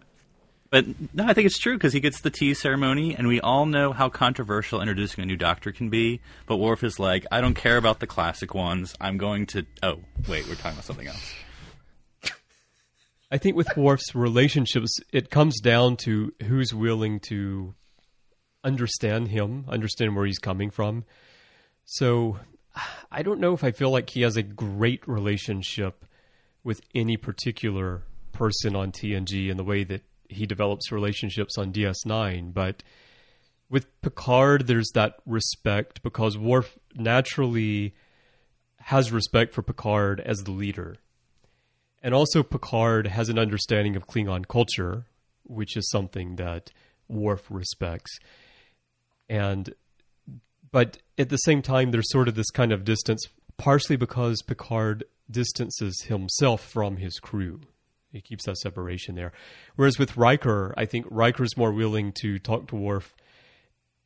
[0.71, 3.65] But no, I think it's true because he gets the tea ceremony, and we all
[3.65, 6.21] know how controversial introducing a new doctor can be.
[6.45, 8.95] But Worf is like, I don't care about the classic ones.
[9.01, 9.65] I'm going to.
[9.83, 9.99] Oh,
[10.29, 11.33] wait, we're talking about something else.
[13.29, 17.73] I think with Worf's relationships, it comes down to who's willing to
[18.63, 21.03] understand him, understand where he's coming from.
[21.83, 22.39] So
[23.11, 26.05] I don't know if I feel like he has a great relationship
[26.63, 32.53] with any particular person on TNG in the way that he develops relationships on DS9,
[32.53, 32.83] but
[33.69, 37.95] with Picard, there's that respect because Worf naturally
[38.81, 40.97] has respect for Picard as the leader.
[42.03, 45.05] And also, Picard has an understanding of Klingon culture,
[45.43, 46.71] which is something that
[47.07, 48.17] Worf respects.
[49.29, 49.73] And,
[50.71, 53.25] but at the same time, there's sort of this kind of distance,
[53.57, 57.61] partially because Picard distances himself from his crew.
[58.11, 59.31] He keeps that separation there.
[59.75, 63.15] Whereas with Riker, I think Riker's more willing to talk to Worf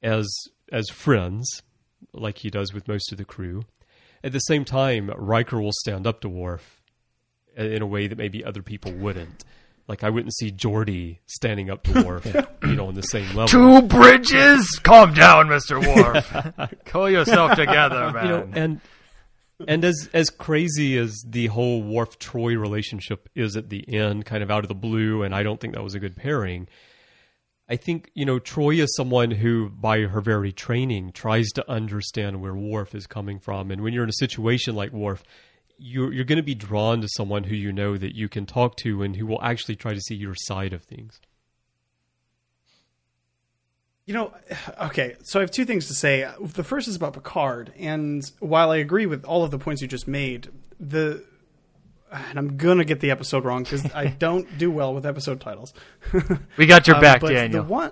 [0.03, 0.28] as
[0.72, 1.61] as friends,
[2.13, 3.63] like he does with most of the crew.
[4.24, 6.82] At the same time, Riker will stand up to Worf
[7.55, 9.43] in a way that maybe other people wouldn't.
[9.88, 12.26] Like I wouldn't see Geordi standing up to Worf,
[12.64, 13.48] you know, on the same level.
[13.48, 14.80] Two bridges.
[14.84, 16.34] Calm down, Mister Worf.
[16.86, 18.26] Call yourself together, man.
[18.26, 18.82] you know, and
[19.68, 24.44] and as as crazy as the whole Worf Troi relationship is at the end, kind
[24.44, 26.68] of out of the blue, and I don't think that was a good pairing.
[27.70, 32.42] I think you know Troi is someone who, by her very training, tries to understand
[32.42, 35.24] where Worf is coming from, and when you're in a situation like Worf,
[35.78, 38.76] you're you're going to be drawn to someone who you know that you can talk
[38.78, 41.19] to and who will actually try to see your side of things.
[44.05, 44.34] You know,
[44.84, 46.30] okay, so I have two things to say.
[46.39, 49.88] The first is about Picard, and while I agree with all of the points you
[49.88, 50.49] just made,
[50.80, 51.23] the
[52.11, 55.73] and I'm gonna get the episode wrong because I don't do well with episode titles.
[56.55, 57.63] We got your Um, back, but Daniel.
[57.63, 57.91] The one,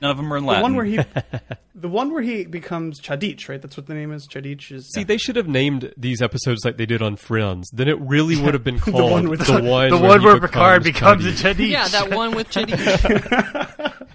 [0.00, 0.62] None of them are in the Latin.
[0.62, 0.98] one where he,
[1.74, 3.60] the one where he becomes cha'DIch, right?
[3.60, 4.26] That's what the name is.
[4.26, 4.90] cha'DIch is.
[4.92, 7.70] See, they should have named these episodes like they did on Friends.
[7.70, 10.20] Then it really would have been called the one with- the one, the where one
[10.20, 11.54] he where Picard becomes a cha'DIch.
[11.54, 11.70] cha'DIch.
[11.70, 14.06] Yeah, that one with cha'DIch.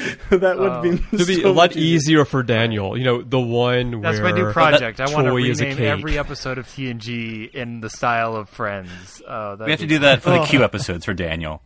[0.30, 1.14] that would be oh.
[1.14, 2.96] It'd be so a lot much easier for Daniel.
[2.96, 5.00] You know, the one That's where my new project.
[5.00, 9.22] I want to Troy rename every episode of TNG in the style of Friends.
[9.26, 11.62] Oh, we have to do that for the Q episodes for Daniel.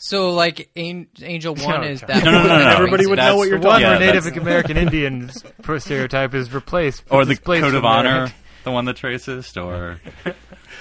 [0.00, 2.24] So like Angel One is that.
[2.24, 2.70] No, no, no, no, no.
[2.70, 5.44] Everybody would know what you're the one Yeah, where Native American Indians
[5.78, 8.14] stereotype is replaced, Or the displaced code of from there.
[8.22, 8.32] honor,
[8.64, 10.00] the one that's racist, or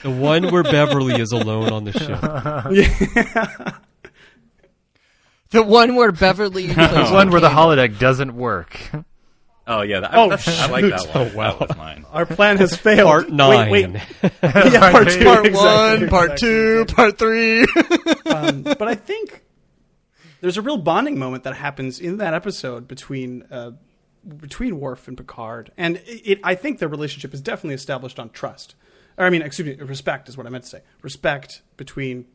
[0.03, 3.75] The one where Beverly is alone on the ship.
[5.51, 6.67] The one where Beverly.
[6.67, 8.79] The one where the holodeck doesn't work.
[9.69, 11.31] Oh yeah, that, Oh, that's, I like that one.
[11.31, 11.57] Oh, wow.
[11.57, 12.05] That was mine.
[12.11, 13.07] Our plan has failed.
[13.07, 13.71] Part Wait, nine.
[13.71, 13.89] Wait,
[14.43, 15.23] yeah, part two.
[15.23, 16.37] Part exactly, one, part exactly.
[16.37, 17.61] two, part three.
[18.25, 19.43] Um, but I think
[20.41, 23.71] there's a real bonding moment that happens in that episode between uh,
[24.27, 28.29] between Worf and Picard, and it, it, I think their relationship is definitely established on
[28.29, 28.75] trust.
[29.17, 30.81] Or I mean, excuse me, respect is what I meant to say.
[31.01, 32.25] Respect between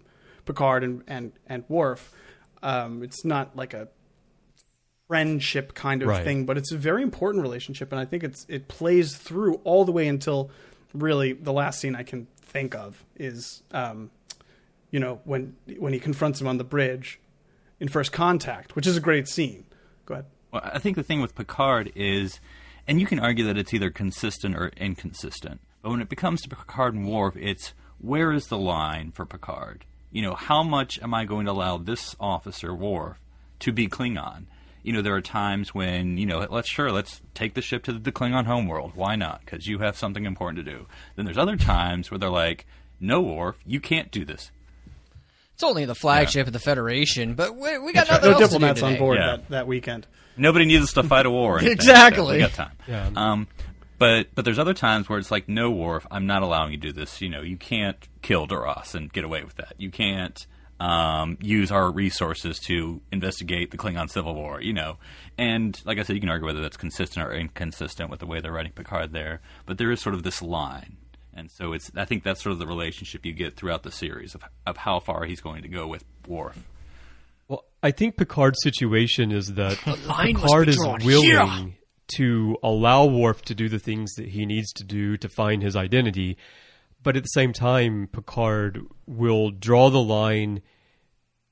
[0.44, 2.12] Picard and and and Worf.
[2.62, 3.88] Um, it's not like a
[5.14, 6.24] friendship kind of Right.
[6.24, 9.84] thing, but it's a very important relationship, and I think it's it plays through all
[9.84, 10.50] the way until
[10.92, 13.62] really the last scene I can think of is.
[13.70, 14.10] Um,
[14.90, 17.18] you know, when when he confronts him on the bridge
[17.80, 19.64] in First Contact, which is a great scene.
[20.06, 20.26] Go ahead.
[20.52, 22.38] Well, I think the thing with Picard is,
[22.86, 25.60] and you can argue that it's either consistent or inconsistent.
[25.82, 29.84] But when it becomes to Picard and Worf, it's where is the line for Picard?
[30.12, 33.18] You know, how much am I going to allow this officer Worf
[33.60, 34.44] to be Klingon?
[34.84, 37.92] You know, there are times when you know, let's sure let's take the ship to
[37.94, 38.92] the Klingon homeworld.
[38.94, 39.40] Why not?
[39.44, 40.86] Because you have something important to do.
[41.16, 42.66] Then there's other times where they're like,
[43.00, 44.50] no, Worf, you can't do this.
[45.54, 48.44] It's only the flagship of the Federation, but we, we got nothing No else to
[48.46, 49.26] do diplomats on board Yeah.
[49.36, 50.06] that, that weekend.
[50.36, 51.58] Nobody needs us to fight a war.
[51.58, 52.24] Anything, Exactly.
[52.26, 52.72] so we got time.
[52.88, 53.08] Yeah.
[53.14, 53.46] Um,
[53.98, 56.88] but but there's other times where it's like, no, Worf, I'm not allowing you to
[56.88, 57.20] do this.
[57.22, 59.74] You know, you can't kill Duras and get away with that.
[59.78, 60.44] You can't
[60.80, 64.60] um, use our resources to investigate the Klingon Civil War.
[64.60, 64.98] You know,
[65.38, 68.40] and like I said, you can argue whether that's consistent or inconsistent with the way
[68.40, 69.40] they're writing Picard there.
[69.66, 70.96] But there is sort of this line.
[71.36, 71.90] And so it's.
[71.96, 75.00] I think that's sort of the relationship you get throughout the series of, of how
[75.00, 76.58] far he's going to go with Worf.
[77.48, 81.72] Well, I think Picard's situation is that Picard is willing here.
[82.16, 85.76] to allow Worf to do the things that he needs to do to find his
[85.76, 86.38] identity,
[87.04, 90.62] but at the same time, Picard will draw the line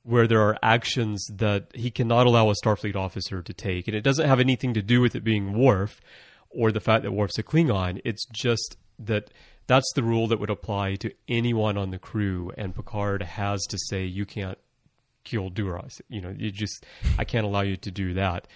[0.02, 4.02] where there are actions that he cannot allow a Starfleet officer to take, and it
[4.02, 6.00] doesn't have anything to do with it being Worf
[6.50, 8.00] or the fact that Worf's a Klingon.
[8.04, 9.30] It's just that
[9.66, 13.78] that's the rule that would apply to anyone on the crew, and Picard has to
[13.78, 14.58] say you can't
[15.24, 16.02] kill Duras.
[16.08, 16.84] You know, you just
[17.18, 18.48] I can't allow you to do that.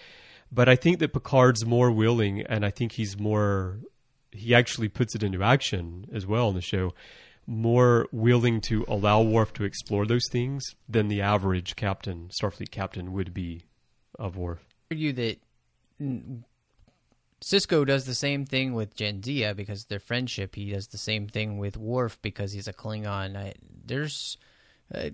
[0.50, 3.78] But I think that Picard's more willing, and I think he's more.
[4.36, 6.94] He actually puts it into action as well in the show.
[7.46, 13.12] More willing to allow Worf to explore those things than the average captain, Starfleet captain,
[13.12, 13.66] would be
[14.18, 14.66] of Worf.
[14.90, 15.38] argue that
[17.44, 20.54] Sisko does the same thing with Jadzia because their friendship.
[20.54, 23.36] He does the same thing with Worf because he's a Klingon.
[23.36, 24.38] I, there's
[24.94, 25.10] uh,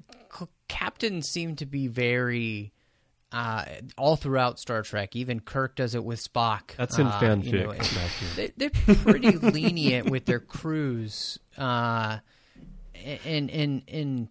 [0.68, 2.72] captains seem to be very
[3.32, 3.64] uh,
[3.96, 5.16] all throughout Star Trek.
[5.16, 6.76] Even Kirk does it with Spock.
[6.76, 12.18] That's in Uh, fanfic, you know, it- they, they're pretty lenient with their crews, uh,
[13.24, 14.28] and and and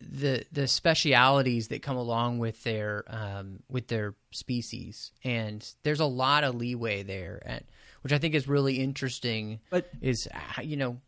[0.00, 6.04] the the specialities that come along with their um, with their species, and there's a
[6.06, 7.64] lot of leeway there, and,
[8.02, 9.60] which I think is really interesting.
[9.70, 10.28] But- is
[10.58, 10.98] uh, you know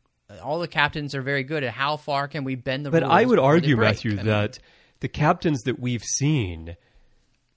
[0.43, 3.01] all the captains are very good at how far can we bend the road.
[3.01, 3.21] But rules.
[3.21, 3.77] I would argue.
[3.77, 4.59] Matthew, I mean, that
[5.01, 6.77] the captains that we've seen,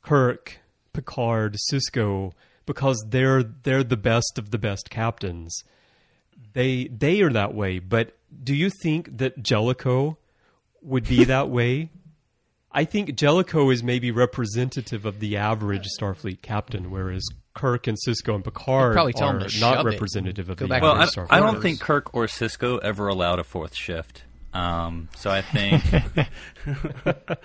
[0.07, 0.59] Kirk,
[0.93, 2.31] Picard, Sisko,
[2.65, 5.63] because they're they're the best of the best captains.
[6.53, 7.79] They they are that way.
[7.79, 10.17] But do you think that Jellicoe
[10.81, 11.89] would be that way?
[12.71, 17.23] I think Jellicoe is maybe representative of the average Starfleet captain, whereas
[17.55, 19.89] Kirk and Sisko and Picard probably tell are not shove it.
[19.89, 21.27] representative of Go the back Well, average I, Starfleet.
[21.31, 21.63] I don't Quarters.
[21.63, 24.23] think Kirk or Sisko ever allowed a fourth shift.
[24.53, 25.83] Um, so I think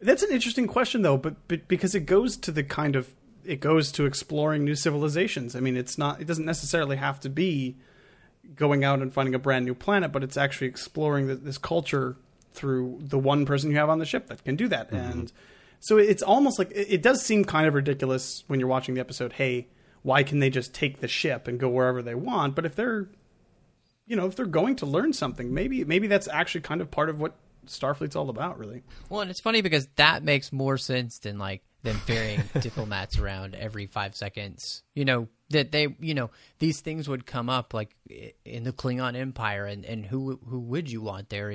[0.00, 3.14] That's an interesting question, though, but, but because it goes to the kind of
[3.48, 5.56] it goes to exploring new civilizations.
[5.56, 7.76] I mean, it's not it doesn't necessarily have to be
[8.54, 12.16] going out and finding a brand new planet, but it's actually exploring the, this culture
[12.52, 14.90] through the one person you have on the ship that can do that.
[14.90, 15.10] Mm-hmm.
[15.10, 15.32] And
[15.80, 19.00] so it's almost like it, it does seem kind of ridiculous when you're watching the
[19.00, 19.34] episode.
[19.34, 19.68] Hey,
[20.02, 22.54] why can they just take the ship and go wherever they want?
[22.54, 23.08] But if they're
[24.06, 27.08] you know if they're going to learn something, maybe maybe that's actually kind of part
[27.08, 27.34] of what
[27.68, 28.82] Starfleet's all about, really.
[29.08, 33.54] Well, and it's funny because that makes more sense than like them ferrying diplomats around
[33.54, 34.82] every five seconds.
[34.94, 37.94] You know that they, you know, these things would come up like
[38.44, 41.54] in the Klingon Empire, and and who who would you want there?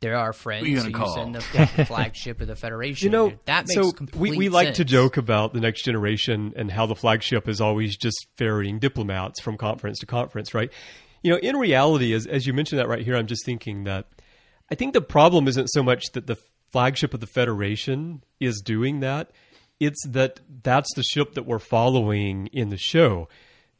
[0.00, 0.66] There are friends.
[0.66, 1.14] Who you so you call?
[1.14, 3.06] send the, the flagship of the Federation.
[3.06, 6.52] You know, that makes so complete we, we like to joke about the next generation
[6.56, 10.72] and how the flagship is always just ferrying diplomats from conference to conference, right?
[11.22, 14.06] You know, in reality, as, as you mentioned that right here, I'm just thinking that
[14.72, 16.38] I think the problem isn't so much that the
[16.70, 19.30] flagship of the Federation is doing that,
[19.78, 23.28] it's that that's the ship that we're following in the show.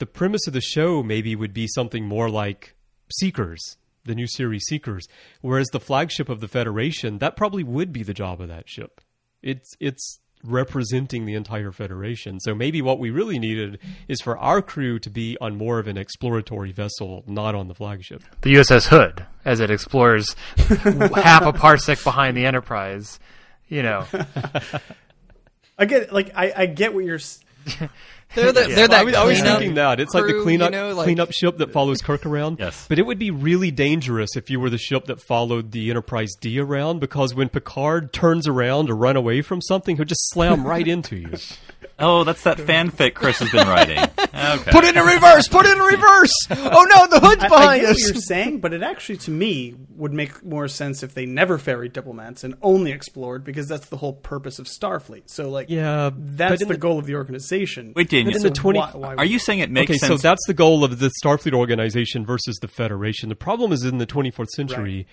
[0.01, 2.75] The premise of the show maybe would be something more like
[3.19, 5.09] Seekers, the new series Seekers,
[5.41, 9.01] whereas the flagship of the Federation, that probably would be the job of that ship.
[9.43, 12.41] It's it's representing the entire Federation.
[12.41, 13.79] So maybe what we really needed
[14.09, 17.75] is for our crew to be on more of an exploratory vessel, not on the
[17.75, 18.23] flagship.
[18.43, 23.21] The USS Hood, as it explores half a parsec behind the Enterprise.
[23.69, 24.07] You know,
[25.79, 27.21] I get like I, I get what you're.
[28.33, 30.71] s- They're, the, they're that I was, I was thinking that it's like the cleanup
[30.73, 32.59] you know, like- cleanup ship that follows Kirk around.
[32.59, 32.87] Yes.
[32.89, 36.35] but it would be really dangerous if you were the ship that followed the Enterprise
[36.41, 40.67] D around because when Picard turns around to run away from something, he'll just slam
[40.67, 41.31] right into you.
[42.03, 43.99] Oh, that's that fanfic Chris has been writing.
[44.35, 44.73] Okay.
[44.73, 45.47] Put it in reverse.
[45.47, 46.33] Put it in reverse.
[46.51, 48.03] Oh no, the hood's I, I behind get what us.
[48.09, 51.93] you're saying, but it actually, to me, would make more sense if they never ferried
[51.93, 55.25] diplomats and only explored, because that's the whole purpose of Starfleet.
[55.31, 57.93] So, like, Yeah, that's the the- goal of the organization.
[57.95, 58.33] Wait, Daniel.
[58.33, 60.09] But in the 20 why- why Are you saying it makes okay, sense?
[60.23, 63.29] so that's the goal of the Starfleet organization versus the Federation.
[63.29, 65.07] The problem is in the 24th century,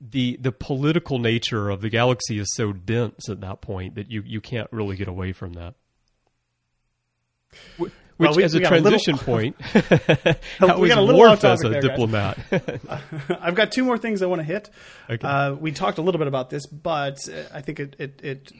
[0.00, 4.22] the the political nature of the galaxy is so dense at that point that you,
[4.24, 5.74] you can't really get away from that.
[8.22, 10.98] Wh- Which, Well, we- as a we a little- transition point, We how was got
[10.98, 11.90] a little off as topic a there, guys.
[11.90, 12.38] diplomat?
[13.40, 14.70] I've got two more things I want to hit.
[15.10, 15.26] Okay.
[15.26, 18.52] Uh, we talked a little bit about this, but uh, I think it it, it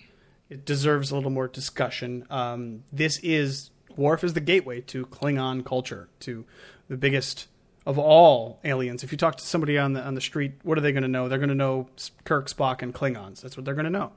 [0.51, 2.27] it deserves a little more discussion.
[2.31, 6.45] Um, this is Worf is the gateway to Klingon culture, to
[6.89, 7.49] the biggest
[7.85, 9.03] of all aliens.
[9.05, 11.09] If you talk to somebody on the on the street, what are they going to
[11.09, 11.29] know?
[11.29, 11.89] They're going to know
[12.25, 13.41] Kirk, Spock, and Klingons.
[13.41, 14.13] That's what they're going to know.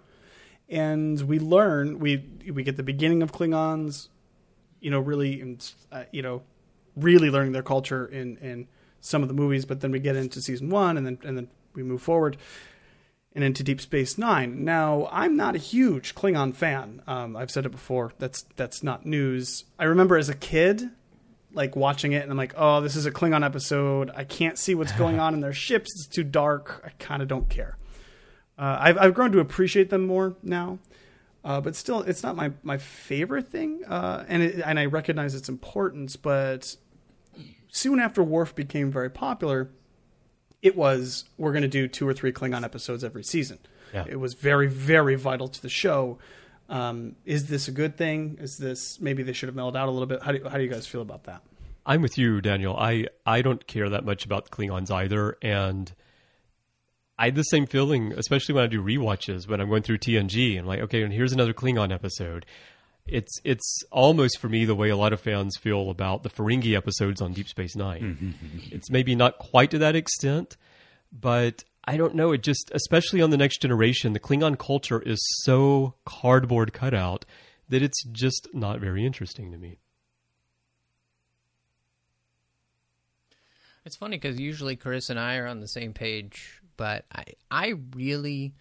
[0.70, 4.08] And we learn we we get the beginning of Klingons,
[4.86, 5.58] you know, really,
[5.92, 6.44] uh, you know,
[6.96, 8.68] really learning their culture in in
[9.02, 9.66] some of the movies.
[9.66, 12.38] But then we get into season one, and then and then we move forward
[13.34, 14.64] and into Deep Space Nine.
[14.64, 17.02] Now, I'm not a huge Klingon fan.
[17.08, 18.14] Um, I've said it before.
[18.20, 19.66] That's that's not news.
[19.80, 20.88] I remember as a kid,
[21.52, 24.12] like watching it, and I'm like, oh, this is a Klingon episode.
[24.16, 25.96] I can't see what's going on in their ships.
[25.96, 26.84] It's too dark.
[26.86, 27.76] I kind of don't care.
[28.56, 30.78] Uh, I've I've grown to appreciate them more now.
[31.46, 35.36] Uh, but still, it's not my, my favorite thing, uh, and it, and I recognize
[35.36, 36.16] its importance.
[36.16, 36.76] But
[37.70, 39.70] soon after Worf became very popular,
[40.64, 43.60] it was we're going to do two or three Klingon episodes every season.
[43.94, 44.06] Yeah.
[44.10, 46.18] It was very very vital to the show.
[46.68, 48.40] Um, is this a good thing?
[48.42, 50.24] Is this maybe they should have mellowed out a little bit?
[50.24, 51.44] How do how do you guys feel about that?
[51.86, 52.76] I'm with you, Daniel.
[52.76, 55.94] I, I don't care that much about the Klingons either, and
[57.18, 60.58] I had the same feeling, especially when I do rewatches when I'm going through TNG
[60.58, 62.46] and like, okay, and here's another Klingon episode.
[63.08, 66.76] It's it's almost for me the way a lot of fans feel about the Ferengi
[66.76, 68.36] episodes on Deep Space 9
[68.72, 70.58] it's maybe not quite to that extent,
[71.12, 72.32] but I don't know.
[72.32, 77.26] It just, especially on the next generation, the Klingon culture is so cardboard cutout
[77.70, 79.78] that it's just not very interesting to me.
[83.86, 87.74] It's funny because usually Chris and I are on the same page, but I I
[87.96, 88.54] really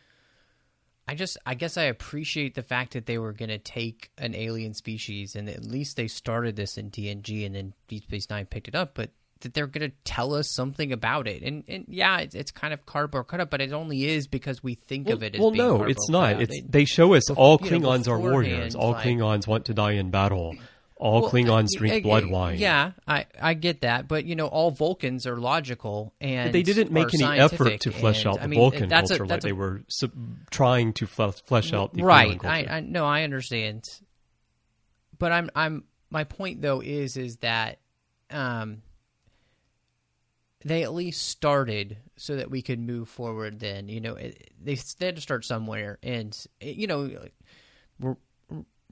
[1.06, 4.34] I just I guess I appreciate the fact that they were going to take an
[4.34, 8.46] alien species and at least they started this in TNG and then Deep Space 9
[8.46, 9.10] picked it up, but
[9.40, 11.42] that they're going to tell us something about it.
[11.42, 14.74] And and yeah, it's, it's kind of cardboard cutout, but it only is because we
[14.74, 16.40] think of it as well, being no, it's not.
[16.40, 18.74] It's They- show us all you know, Klingons are warriors.
[18.74, 20.56] All like- Klingons want to die in battle.
[20.96, 22.58] All Well, Klingons drink uh, blood uh, wine.
[22.58, 26.62] Yeah, I, I get that, but you know, all Vulcans are logical, and But they
[26.62, 29.26] didn't make any effort to flesh and, out the I mean, Vulcan that's a- culture
[29.26, 32.30] like a- they were sub- trying to flesh, flesh out the right.
[32.44, 32.70] I, culture.
[32.70, 33.88] I no, I understand,
[35.18, 37.80] but I'm I'm my point though is is that
[38.30, 38.82] um
[40.64, 43.58] they at least started so that we could move forward.
[43.60, 47.10] Then you know it, they, they had to start somewhere, and you know
[48.02, 48.16] R-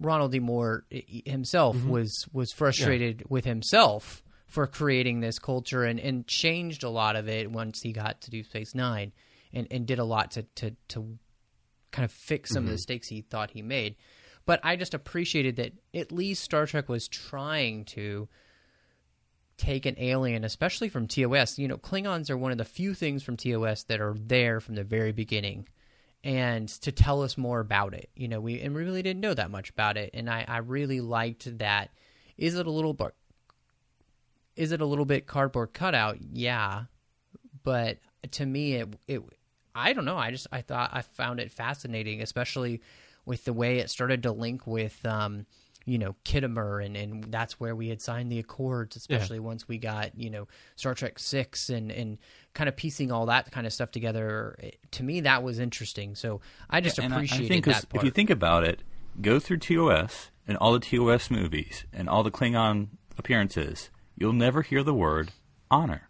[0.01, 0.40] Ronald D.
[0.40, 1.90] Moore himself mm-hmm.
[1.90, 7.28] was was frustrated with himself for creating this culture and, and changed a lot of
[7.28, 9.12] it once he got to Deep Space Nine,
[9.53, 11.18] and, and did a lot to to to
[11.90, 12.74] kind of fix some of the mm-hmm.
[12.74, 13.97] mistakes he thought he made.
[14.45, 18.28] But I just appreciated that at least Star Trek was trying to
[19.57, 21.59] take an alien, especially from TOS.
[21.59, 24.74] You know, Klingons are one of the few things from TOS that are there from
[24.74, 25.68] the very beginning,
[26.25, 28.11] and to tell us more about it.
[28.14, 30.59] You know, we and we really didn't know that much about it, and I, I
[30.59, 31.91] really liked that.
[32.37, 33.14] Is it a little bit?
[34.57, 36.18] Is it a little bit cardboard cutout?
[36.20, 36.85] Yeah,
[37.62, 37.99] but
[38.33, 39.23] to me, it it
[39.75, 40.18] I don't know.
[40.18, 42.83] I just I thought I found it fascinating, especially
[43.25, 45.47] with the way it started to link with um,
[45.85, 49.78] you know Khitomer, and and that's where we had signed the accords, especially once we
[49.78, 52.18] got you know Star Trek six and and
[52.55, 54.57] kind of piecing all that kind of stuff together.
[54.59, 56.14] It- to me, that was interesting.
[56.14, 58.03] So I just And I- appreciated I think 'cause that part.
[58.03, 58.83] if you think about it,
[59.20, 64.62] go through TOS and all the TOS movies and all the Klingon appearances, you'll never
[64.62, 65.30] hear the word
[65.70, 66.09] honor.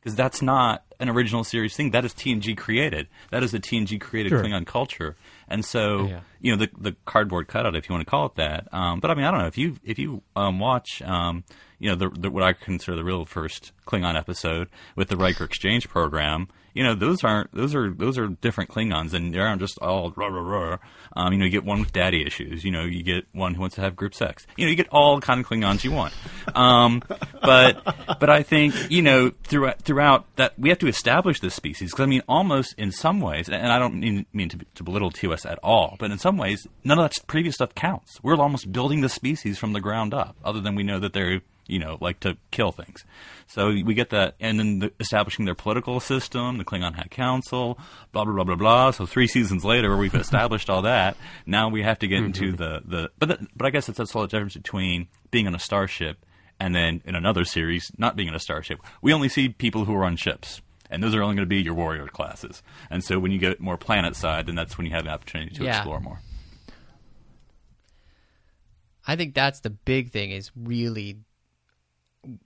[0.00, 1.90] Because that's not an original series thing.
[1.90, 3.08] That is TNG created.
[3.30, 4.42] That is the TNG created Sure.
[4.42, 5.16] Klingon culture.
[5.50, 6.20] And so, Yeah.
[6.40, 8.68] you know, the the cardboard cutout, if you want to call it that.
[8.72, 11.44] Um, but I mean, I don't know if you if you um, watch, um,
[11.78, 15.44] you know, the, the what I consider the real first Klingon episode with the Riker
[15.44, 16.48] exchange program.
[16.72, 20.12] You know, those aren't those are those are different Klingons, and they aren't just all
[20.14, 20.78] rah rah rah.
[21.16, 22.62] Um, you know, you get one with daddy issues.
[22.64, 24.46] You know, you get one who wants to have group sex.
[24.56, 26.14] You know, you get all the kind of Klingons you want.
[26.54, 27.02] Um,
[27.42, 27.82] but
[28.20, 32.04] but I think you know throughout throughout that we have to establish this species because
[32.04, 35.39] I mean, almost in some ways, and I don't mean, mean to, to belittle TOS
[35.44, 38.18] at all, but in some ways, none of that previous stuff counts.
[38.22, 41.40] We're almost building the species from the ground up, other than we know that they're
[41.66, 43.04] you know like to kill things.
[43.46, 47.78] So we get that, and then the, establishing their political system, the Klingon High Council,
[48.12, 48.90] blah blah blah blah blah.
[48.90, 51.16] So three seasons later, we've established all that.
[51.46, 52.56] Now we have to get into mm-hmm.
[52.56, 55.54] the the, but the, but I guess it's that's all the difference between being on
[55.54, 56.24] a starship
[56.60, 58.80] and then in another series not being in a starship.
[59.00, 60.60] We only see people who are on ships.
[60.90, 62.62] And those are only going to be your warrior classes.
[62.90, 65.54] And so when you get more planet side, then that's when you have the opportunity
[65.54, 65.76] to Yeah.
[65.76, 66.20] explore more.
[69.06, 71.18] I think that's the big thing is really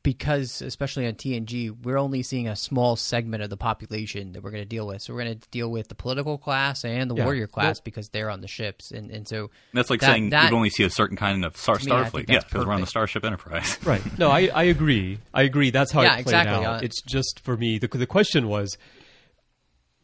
[0.05, 4.53] because especially on TNG, we're only seeing a small segment of the population that we're
[4.53, 5.03] going to deal with.
[5.03, 7.25] So we're going to deal with the political class and the Yeah.
[7.25, 10.31] warrior class Well- because they're on the ships, and and so That's like that- saying
[10.31, 12.29] that- we only see a certain kind of star- me, Starfleet.
[12.29, 12.87] Yeah, that's because we're on the.
[12.87, 13.77] Starship Enterprise.
[13.85, 14.19] Right.
[14.19, 15.19] No, I, I agree.
[15.33, 15.71] I agree.
[15.71, 16.65] That's how Yeah, it played exactly.
[16.67, 16.77] out.
[16.77, 17.79] Uh, it's just for me.
[17.79, 18.77] The, the question was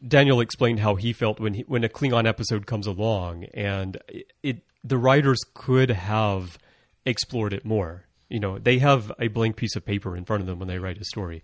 [0.05, 4.33] Daniel explained how he felt when he, when a Klingon episode comes along, and it,
[4.43, 6.57] it the writers could have
[7.05, 8.05] explored it more.
[8.31, 10.79] You know, they have a blank piece of paper in front of them when they
[10.79, 11.43] write a story.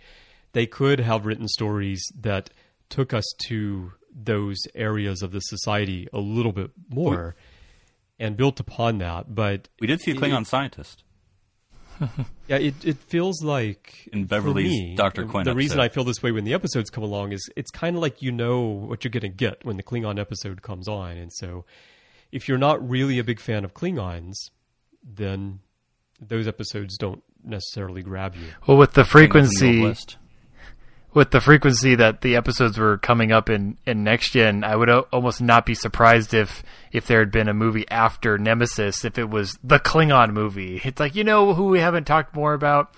[0.54, 2.50] They could have written stories that
[2.90, 7.36] took us to those areas of the society a little bit more
[8.20, 9.36] and built upon that.
[9.36, 11.04] But We did see a Klingon scientist.
[12.48, 15.26] yeah, it, it feels like In Beverly's me, Dr.
[15.26, 15.80] Quinn The reason.
[15.80, 18.32] I feel this way when the episodes come along is it's kind of like you
[18.32, 21.66] know what you're going to get when the Klingon episode comes on, and so
[22.32, 24.36] if you're not really a big fan of Klingons,
[25.04, 25.60] then
[26.20, 28.48] those episodes don't necessarily grab you.
[28.66, 30.18] Well, with the Thing that's in the frequency,
[31.14, 34.90] with the frequency that the episodes were coming up in, in next gen, I would
[34.90, 39.18] o- almost not be surprised if if there had been a movie after Nemesis, if
[39.18, 40.82] it was the Klingon movie.
[40.84, 42.94] It's like you know who we haven't talked more about,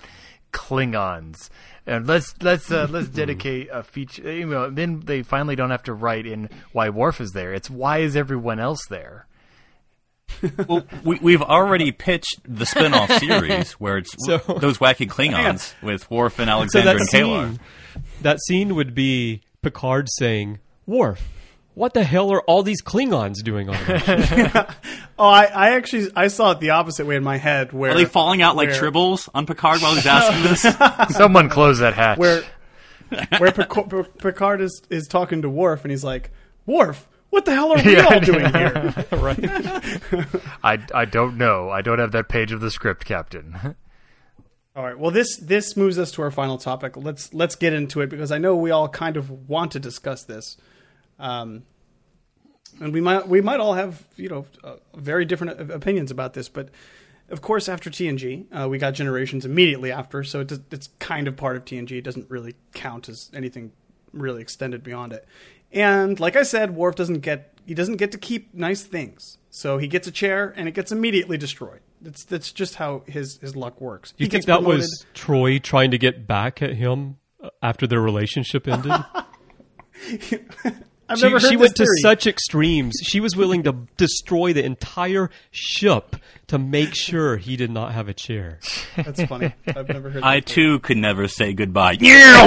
[0.52, 1.48] Klingons.
[1.86, 4.30] And let's let's uh, let's dedicate a feature.
[4.30, 7.52] You know, then they finally don't have to write in why Worf is there.
[7.54, 9.26] It's why is everyone else there?
[10.68, 16.10] Well, we, we've already pitched the spin-off series where it's So- those wacky Klingons with
[16.10, 17.48] Worf and Alexander that and Kalar.
[17.48, 17.60] scene,
[18.22, 21.28] that scene would be Picard saying, "Worf,
[21.74, 24.74] what the hell are all these Klingons doing on the
[25.18, 27.72] Oh, I, I actually I saw it the opposite way in my head.
[27.72, 31.16] Where Are they falling out like where- tribbles on Picard while he's asking this?
[31.16, 32.18] Someone close that hatch.
[32.18, 32.42] Where
[33.38, 36.30] where Pic- Picard is is talking to Worf and he's like,
[36.64, 38.04] Worf, what the hell are we Yeah.
[38.06, 38.94] all doing here?
[39.12, 39.50] right.
[40.64, 41.70] I, I don't know.
[41.70, 43.76] I don't have that page of the script, Captain.
[44.76, 44.98] All right.
[44.98, 46.96] Well, this this moves us to our final topic.
[46.96, 50.22] Let's let's get into it because I know we all kind of want to discuss
[50.24, 50.56] this,
[51.18, 51.64] um,
[52.80, 56.48] and we might we might all have you know uh, very different opinions about this.
[56.48, 56.68] But
[57.30, 61.26] of course, after TNG, uh, we got Generations immediately after, so it does, it's kind
[61.28, 61.92] of part of TNG.
[61.92, 63.72] It doesn't really count as anything
[64.12, 65.26] really extended beyond it.
[65.72, 69.38] And like I said, Worf doesn't get he doesn't get to keep nice things.
[69.50, 71.80] So he gets a chair and it gets immediately destroyed.
[72.00, 74.14] That's that's just how his his luck works.
[74.16, 74.80] You he think that promoted.
[74.80, 77.18] was Troi trying to get back at him
[77.62, 78.92] after their relationship ended.
[81.10, 82.94] I've she, never heard she this went to such extremes.
[83.02, 86.14] She was willing to destroy the entire ship
[86.46, 88.60] to make sure he did not have a chair.
[88.96, 89.52] That's funny.
[89.66, 90.22] I've never heard.
[90.22, 90.78] I that theory.
[90.78, 91.96] too could never say goodbye.
[91.98, 92.46] Yeah,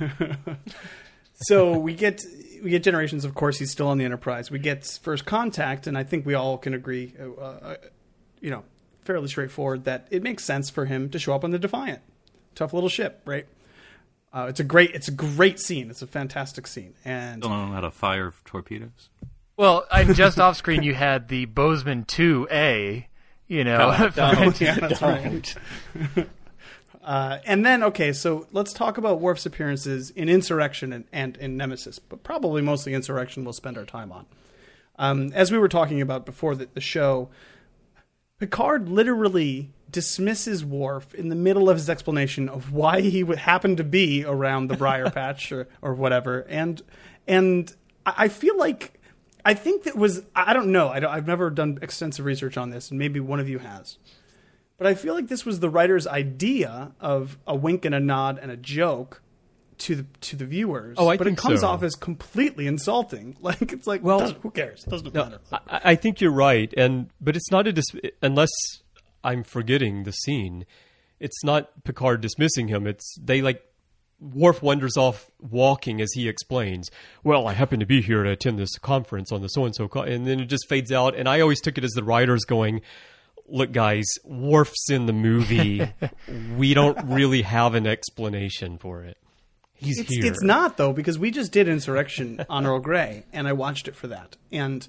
[0.00, 0.56] boom.
[1.34, 2.22] so we get
[2.62, 3.26] we get generations.
[3.26, 4.50] Of course, he's still on the Enterprise.
[4.50, 7.76] We get first contact, and I think we all can agree, uh, uh,
[8.40, 8.64] you know,
[9.02, 12.00] fairly straightforward that it makes sense for him to show up on the Defiant,
[12.54, 13.46] tough little ship, right?
[14.34, 15.90] Uh, it's a great it's a great scene.
[15.90, 19.08] It's a fantastic scene, and Don't know how to fire torpedoes.
[19.56, 23.04] Well, I, just off screen, you had the Bozeman 2A,
[23.46, 24.10] you know.
[24.16, 25.54] yeah, that's right.
[27.04, 31.54] Uh, and then, okay, so let's talk about Worf's appearances in Insurrection and, and in
[31.54, 34.24] Nemesis, but probably mostly Insurrection we'll spend our time on.
[34.98, 37.28] Um, as we were talking about before the, the show,
[38.38, 43.76] Picard literally dismisses Worf in the middle of his explanation of why he would happen
[43.76, 46.82] to be around the Briar Patch or, or whatever, and
[47.26, 47.74] and
[48.04, 49.00] I feel like
[49.44, 52.70] I think that was I don't know I don't, I've never done extensive research on
[52.70, 53.98] this, and maybe one of you has.
[54.76, 58.38] But I feel like this was the writer's idea of a wink and a nod
[58.42, 59.22] and a joke
[59.78, 60.96] to the to the viewers.
[60.98, 61.68] Oh, I but it comes so.
[61.68, 63.36] off as completely insulting.
[63.40, 64.82] Like it's like, Well- who cares?
[64.84, 65.38] It doesn't matter.
[65.52, 68.50] I, I think you're right, and but it's not a dis- unless
[69.24, 70.66] I'm forgetting the scene.
[71.18, 72.86] It's not Picard dismissing him.
[72.86, 73.62] It's they like
[74.20, 76.90] Worf wanders off walking as he explains.
[77.24, 79.88] Well, I happen to be here to attend this conference on the so and so,
[79.88, 81.14] and then it just fades out.
[81.16, 82.82] And I always took it as the writers going.
[83.46, 85.86] Look, guys, Worf's in the movie.
[86.56, 89.18] we don't really have an explanation for it.
[89.74, 90.24] He's It's, here.
[90.24, 93.96] it's not though because we just did Insurrection on Earl Grey, and I watched it
[93.96, 94.36] for that.
[94.50, 94.88] And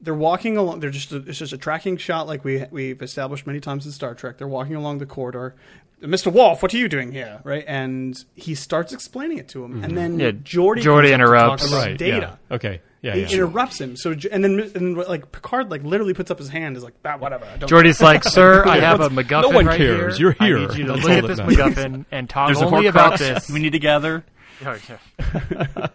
[0.00, 0.80] they're walking along.
[0.80, 3.92] They're just a, it's just a tracking shot like we we've established many times in
[3.92, 4.38] Star Trek.
[4.38, 5.54] They're walking along the corridor.
[6.02, 6.32] Mr.
[6.32, 7.40] Worf, what are you doing here?
[7.44, 11.04] Right, and he starts explaining it to him, and then Yeah, Jordy Geordi comes up
[11.04, 11.72] to interrupts.
[11.72, 11.98] right.
[11.98, 12.38] data.
[12.50, 12.54] Yeah.
[12.56, 12.80] Okay.
[13.02, 13.14] Yeah.
[13.14, 13.28] He yeah.
[13.32, 13.96] interrupts him.
[13.96, 17.18] So and then and like Picard like literally puts up his hand is like "Ah,
[17.18, 17.46] whatever.
[17.58, 20.16] Don't Geordi's like, "Sir, I have a MacGuffin No one right cares.
[20.16, 20.34] here.
[20.38, 20.56] You're here.
[20.58, 22.86] I need you to That's look at this matters." MacGuffin and talk There's a only
[22.86, 24.24] about this." we need to gather.
[24.62, 25.86] Oh, yeah.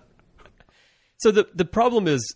[1.18, 2.36] So the the problem is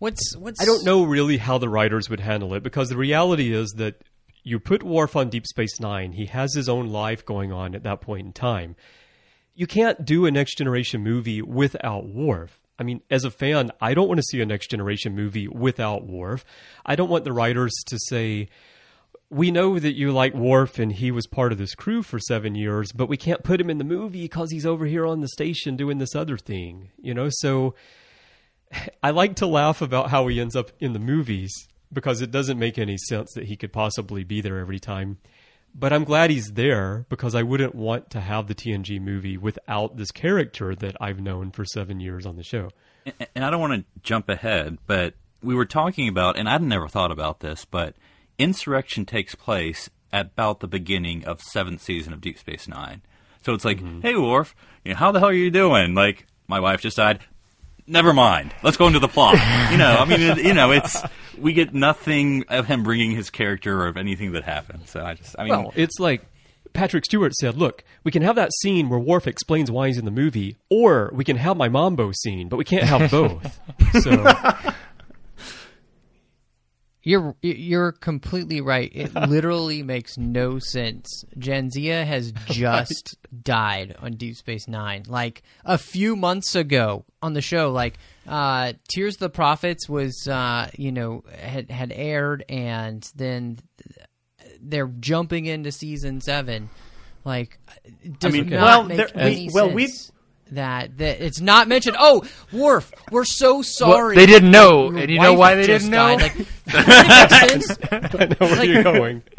[0.00, 3.52] What's what's I don't know really how the writers would handle it because the reality
[3.52, 4.02] is that
[4.42, 6.12] you put Worf on Deep Space Nine.
[6.12, 8.76] He has his own life going on at that point in time.
[9.54, 12.58] You can't do a Next Generation movie without Worf.
[12.78, 16.06] I mean, as a fan, I don't want to see a Next Generation movie without
[16.06, 16.46] Worf.
[16.86, 18.48] I don't want the writers to say,
[19.28, 22.54] we know that you like Worf and he was part of this crew for seven
[22.54, 25.28] years, but we can't put him in the movie because he's over here on the
[25.28, 26.88] station doing this other thing.
[26.98, 27.74] You know, so
[29.02, 32.58] I like to laugh about how he ends up in the movies because it doesn't
[32.58, 35.18] make any sense that he could possibly be there every time.
[35.74, 39.96] But I'm glad he's there because I wouldn't want to have the TNG movie without
[39.96, 42.70] this character that I've known for seven years on the show.
[43.06, 46.62] And- and I don't want to jump ahead, but we were talking about, and I'd
[46.62, 47.94] never thought about this, but
[48.38, 53.02] insurrection takes place at about the beginning of seventh season of Deep Space Nine.
[53.42, 54.00] So it's like, mm-hmm.
[54.02, 54.54] hey, Worf,
[54.84, 55.94] you know, how the hell are you doing?
[55.94, 57.20] Like, my wife just died.
[57.86, 58.54] Never mind.
[58.62, 59.34] Let's go into the plot.
[59.70, 61.00] you know, I mean, it, you know, it's
[61.38, 64.90] we get nothing of him bringing his character or of anything that happens.
[64.90, 66.24] So I just, I mean, Well, it's like
[66.72, 70.04] Patrick Stewart said, look, we can have that scene where Worf explains why he's in
[70.04, 73.60] the movie, or we can have my Mambo scene, but we can't have both.
[74.02, 74.10] so
[77.02, 78.90] You're you're completely right.
[78.94, 81.24] It literally makes no sense.
[81.38, 87.40] Jadzia has just died on Deep Space Nine, like a few months ago on the
[87.40, 87.70] show.
[87.72, 87.98] Like
[88.28, 93.58] uh, Tears of the Prophets was, uh, you know, had had aired, and then
[94.60, 96.68] they're jumping into season seven.
[97.24, 97.58] Like,
[98.02, 100.12] it does mean, not well, make there- any we- well, we- sense
[100.52, 101.96] that that it's not mentioned.
[101.98, 104.16] Oh, Worf, we're so sorry.
[104.16, 106.16] they didn't know, and you know why they didn't know?
[106.18, 106.22] died.
[106.22, 106.36] Like,
[106.66, 107.78] wouldn't it make sense?
[107.90, 109.22] I know where Like- you're going.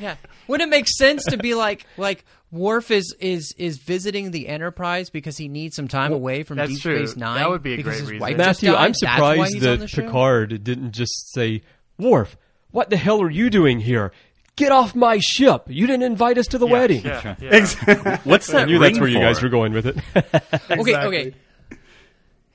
[0.00, 0.16] Yeah,
[0.48, 5.08] wouldn't it make sense to be like like Worf is is is visiting the Enterprise
[5.08, 7.06] because he needs some time away from that's Deep true.
[7.06, 7.36] Space Nine?
[7.38, 8.18] That would be a great his reason.
[8.18, 8.84] wife just Matthew, died?
[8.86, 9.90] I'm surprised he's on the that?
[9.92, 11.62] Picard didn't just say,
[11.98, 12.36] Worf,
[12.72, 14.12] what the hell are you doing here?
[14.56, 15.64] Get off my ship.
[15.68, 17.04] You didn't invite us to the wedding.
[17.04, 18.18] Yeah, yeah.
[18.24, 18.62] what's that?
[18.62, 19.96] I knew that's ring where you guys were going with it.
[20.14, 21.18] Okay, Exactly.
[21.18, 21.34] okay.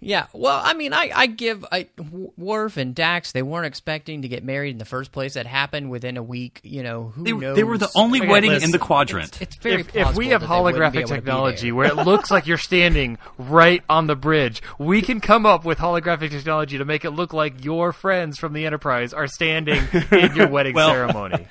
[0.02, 3.34] Yeah, well, I mean, I, I give I, W- Worf and Dax.
[3.34, 5.34] They weren't expecting to get married in the first place.
[5.34, 6.62] That happened within a week.
[6.64, 7.58] You know, who They, knows?
[7.58, 9.42] they were the only Okay, wedding in the quadrant.
[9.42, 11.72] It's very If, if we have that they wouldn't be holographic able to be technology
[11.74, 15.80] where it looks like you're standing right on the bridge, we can come up with
[15.80, 19.84] holographic technology to make it look like your friends from the Enterprise are standing
[20.14, 21.46] in your wedding Well- ceremony.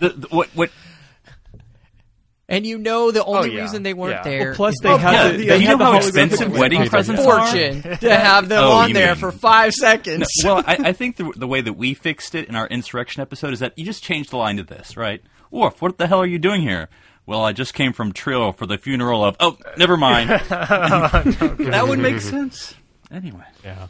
[0.00, 0.70] The, the, what what
[2.50, 3.62] and you know the only Oh, yeah.
[3.62, 4.22] reason they weren't Yeah.
[4.22, 4.44] there.
[4.46, 7.20] Well, plus they because had Yeah, the- they you know how expensive wedding wedding presents
[7.22, 7.38] presents are.
[7.40, 7.46] are?
[7.82, 10.26] fortune to have them Oh, on there mean- for five seconds.
[10.44, 13.52] well, I, I think the, the way that we fixed it in our insurrection episode
[13.52, 15.22] is that you just changed the line to this, right?
[15.50, 16.88] Worf, what the hell are you doing here?
[17.26, 19.36] Well, I just came from Trill for the funeral of.
[19.40, 20.30] Oh, never mind.
[20.48, 22.74] that would make sense.
[23.10, 23.88] Anyway, Yeah.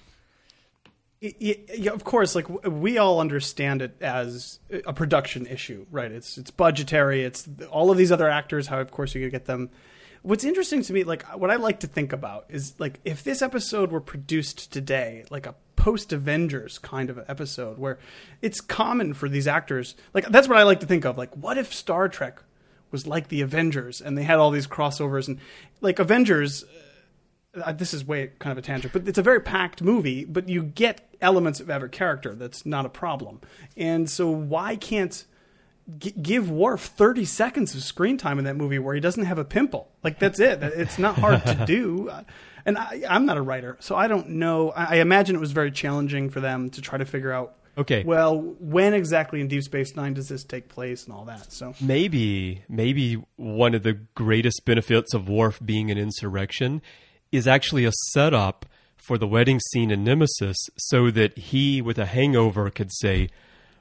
[1.21, 6.13] Of course, like we all understand it as a production issue, right?
[6.13, 7.25] It's it's budgetary.
[7.25, 8.69] It's all of these other actors.
[8.69, 9.71] How of course you could get them.
[10.23, 13.43] What's interesting to me, like what I like to think about, is like if this
[13.43, 17.99] episode were produced today, like a post Avengers kind of episode, where
[18.41, 19.97] it's common for these actors.
[20.15, 21.19] Like that's what I like to think of.
[21.19, 22.43] Like, what if Star Trek
[22.93, 25.39] was like the Avengers and they had all these crossovers and
[25.81, 26.65] like Avengers
[27.63, 30.49] uh, this is way kind of a tangent, but it's a very packed movie, but
[30.49, 32.35] you get elements of every character.
[32.35, 33.41] That's not a problem.
[33.77, 35.25] And so why can't
[35.99, 39.39] g- give Worf 30 seconds of screen time in that movie where he doesn't have
[39.39, 39.89] a pimple?
[40.03, 40.63] Like that's it.
[40.63, 42.11] It's not hard to do.
[42.67, 44.73] And I, I'm not a writer, so I don't know.
[44.73, 47.55] I, I imagine it was very challenging for them to try to figure out.
[47.79, 48.03] Okay.
[48.05, 51.51] Well, when exactly in Deep Space Nine does this take place and all that?
[51.51, 56.83] So maybe maybe one of the greatest benefits of Worf being an insurrection
[57.33, 58.67] is actually a setup
[58.99, 63.31] for the wedding scene in Nemesis so that he with a hangover could say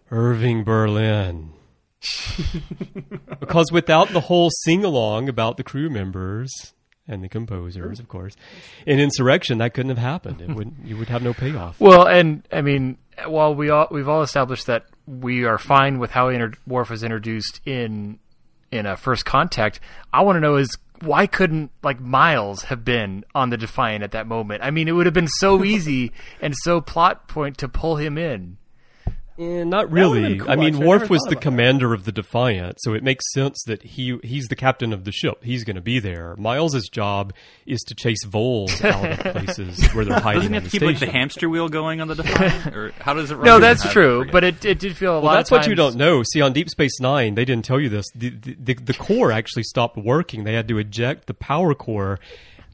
[0.09, 1.51] Irving Berlin.
[3.39, 6.73] because without the whole sing along about the crew members
[7.07, 8.35] and the composers, of course,
[8.85, 10.41] in Insurrection that couldn't have happened.
[10.41, 11.79] It would you would have no payoff.
[11.79, 16.11] Well, and I mean, while we all we've all established that we are fine with
[16.11, 18.19] how inter- Worf was introduced in
[18.71, 19.79] in a first contact,
[20.13, 24.11] I want to know is why couldn't like Miles have been on the Defiant at
[24.11, 24.63] that moment?
[24.63, 26.11] I mean, it would have been so easy
[26.41, 28.57] and so plot point to pull him in.
[29.39, 30.39] Eh, not really.
[30.39, 30.87] cool, I mean, actually.
[30.87, 31.41] Worf was the about that.
[31.43, 35.11] commander of the Defiant, so it makes sense that he he's the captain of the
[35.11, 35.43] ship.
[35.43, 36.35] He's going to be there.
[36.37, 37.33] Miles's job
[37.67, 40.81] is to chase voles out of places where they're hiding doesn't he have to keep
[40.81, 43.35] like the hamster wheel going on the Defiant, or how does it?
[43.35, 43.45] run?
[43.45, 45.35] No, that's true, but it it did feel a well, lot.
[45.35, 46.23] that's of what you don't know.
[46.23, 48.05] See, on Deep Space Nine, they didn't tell you this.
[48.15, 50.45] The, the, the, the core actually stopped working.
[50.45, 52.19] They had to eject the power core,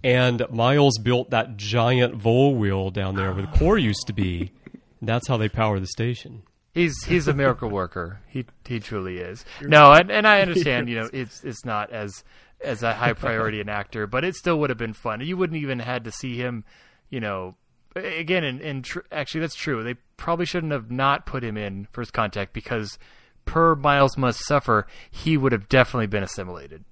[0.01, 4.53] and Miles built that giant vole wheel down there where the core used to be.
[5.01, 6.43] That's how they power the station.
[6.73, 8.19] He's he's a miracle worker.
[8.27, 9.45] He he truly is.
[9.61, 10.89] No, and, and I understand.
[10.89, 12.23] You know, it's it's not as
[12.63, 15.21] as a high priority an actor, but it still would have been fun.
[15.21, 16.63] You wouldn't even had to see him.
[17.09, 17.55] You know,
[17.95, 19.83] again, and, and tr- actually, that's true.
[19.83, 22.97] They probably shouldn't have not put him in First Contact because,
[23.45, 26.85] per Miles Must Suffer, he would have definitely been assimilated.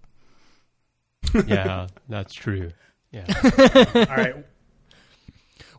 [1.47, 2.71] Yeah, that's true.
[3.11, 3.25] Yeah.
[3.95, 4.45] all right,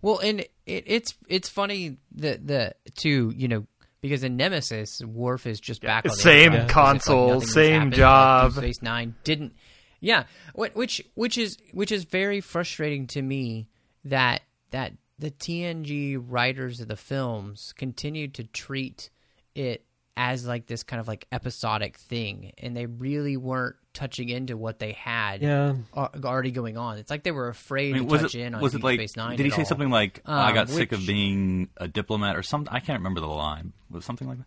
[0.02, 3.66] Well, and it, it's it's funny that the two you know
[4.02, 7.72] because in Nemesis, Worf is just back on the Same Enterprise, console, nothing has same
[7.74, 8.50] happened, like job.
[8.52, 9.54] Deep Space Nine didn't.
[10.00, 10.24] Yeah,
[10.54, 13.68] which which is which is very frustrating to me
[14.04, 14.42] that
[14.72, 19.10] that the TNG writers of the films continued to treat
[19.54, 19.84] it
[20.16, 24.78] as like this kind of like episodic thing, and they really weren't touching into what
[24.78, 25.74] they had Yeah.
[25.94, 26.98] already going on.
[26.98, 28.80] It's like they were afraid I mean, to was touch it in on was Deep
[28.80, 28.98] it like?
[28.98, 29.36] Space Nine.
[29.36, 29.66] did he at say all.
[29.66, 32.72] something like, "I Um, got sick of being a diplomat" or something?
[32.74, 33.72] I can't remember the line.
[33.92, 34.46] Was it something like that?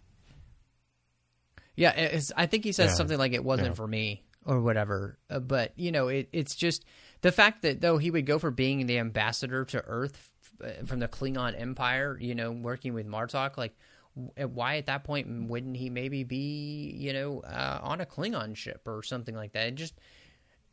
[1.76, 2.96] Yeah, it's, I think he says Yeah.
[2.96, 3.74] something like it wasn't Yeah.
[3.76, 5.18] for me or whatever.
[5.30, 6.86] Uh, but you know, it, it's just
[7.22, 10.30] the fact that though he would go for being the ambassador to Earth
[10.62, 13.76] f- uh, from the Klingon Empire, you know, working with Martok, like
[14.16, 18.56] w- why at that point wouldn't he maybe be, you know, uh, on a Klingon
[18.56, 19.68] ship or something like that?
[19.68, 19.96] It just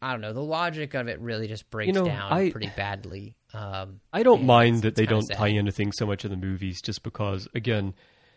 [0.01, 0.33] I don't know.
[0.33, 3.37] The logic of it really just breaks know, down I- pretty badly.
[3.55, 5.37] Um, I don't mind that they don't sad.
[5.37, 7.95] tie into things so much in the movies just because, again,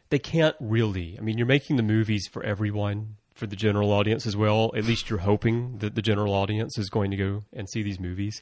[0.09, 1.15] they can't really.
[1.17, 4.71] I mean, you're making the movies for everyone, for the general audience as well.
[4.75, 7.99] At least you're hoping that the general audience is going to go and see these
[7.99, 8.41] movies.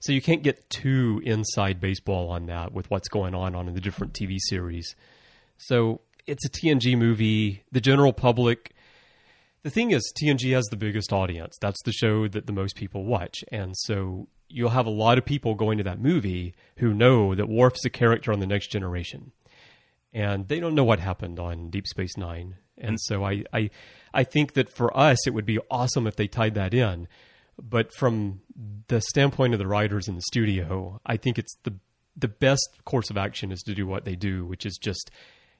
[0.00, 3.80] So you can't get too inside baseball on that with what's going on on the
[3.80, 4.96] different TV series.
[5.58, 7.62] So it's a TNG movie.
[7.70, 8.72] The general public.
[9.62, 11.56] The thing is, TNG has the biggest audience.
[11.60, 13.44] That's the show that the most people watch.
[13.52, 17.48] And so you'll have a lot of people going to that movie who know that
[17.48, 19.30] Worf's a character on the next generation.
[20.12, 22.56] And they don't know what happened on Deep Space Nine.
[22.76, 23.00] And mm.
[23.00, 23.70] so I, I,
[24.12, 27.08] I think that for us, it would be awesome if they tied that in.
[27.60, 28.40] But from
[28.88, 31.74] the standpoint of the writers in the studio, I think it's the
[32.16, 35.10] the best course of action is to do what they do, which is just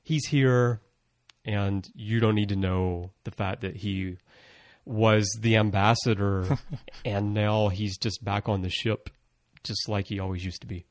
[0.03, 0.81] he's here,
[1.45, 4.19] and you don't need to know the fact that he
[4.85, 6.59] was the ambassador,
[7.05, 9.11] and now he's just back on the ship,
[9.65, 10.87] just like he always used to be.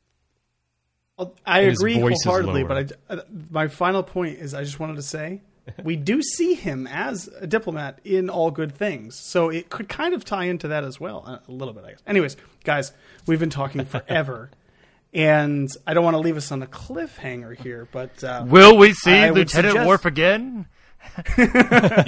[1.22, 4.96] Well, I And agree wholeheartedly, but I, uh, my final point is I just wanted
[4.96, 5.42] to say
[5.84, 9.20] we do see him as a diplomat in All Good Things.
[9.20, 11.90] So it could kind of tie into that as well, uh, a little bit, I
[11.92, 12.00] guess.
[12.08, 12.92] Anyways, guys,
[13.28, 14.50] we've been talking forever.
[15.14, 18.94] and I don't want to leave us on a cliffhanger here, but uh, Will we
[18.94, 20.66] see I Lieutenant suggest- Worf again?
[21.38, 21.48] You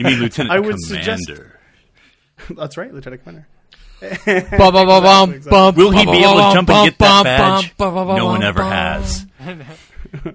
[0.06, 1.18] mean Lieutenant I would Commander?
[1.18, 1.32] suggest-
[2.58, 3.48] that's right, Lieutenant Commander.
[4.26, 6.98] Bum, bum, bum, bum, bum, Will he be able to bum, jump and bum, get
[7.00, 7.78] that badge?
[7.78, 8.72] bum, bum, No one ever bum.
[8.72, 9.26] has.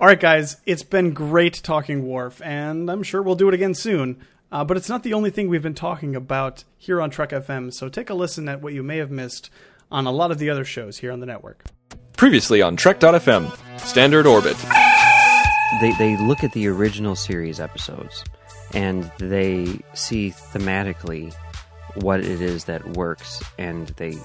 [0.00, 3.74] All right, guys, it's been great talking Worf, and I'm sure we'll do it again
[3.74, 4.20] soon.
[4.50, 7.72] Uh, but it's not the only thing we've been talking about here on Trek FM,
[7.72, 9.48] so take a listen at what you may have missed
[9.90, 11.64] on a lot of the other shows here on the network.
[12.16, 14.56] Previously on Trek.fm, Standard Orbit.
[15.80, 18.22] they they look at the original series episodes
[18.74, 21.34] and they see thematically
[21.96, 24.16] what it is that works and they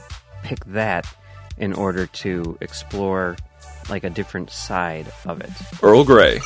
[0.43, 1.05] pick that
[1.57, 3.35] in order to explore
[3.89, 5.49] like a different side of it.
[5.81, 6.39] Earl Grey.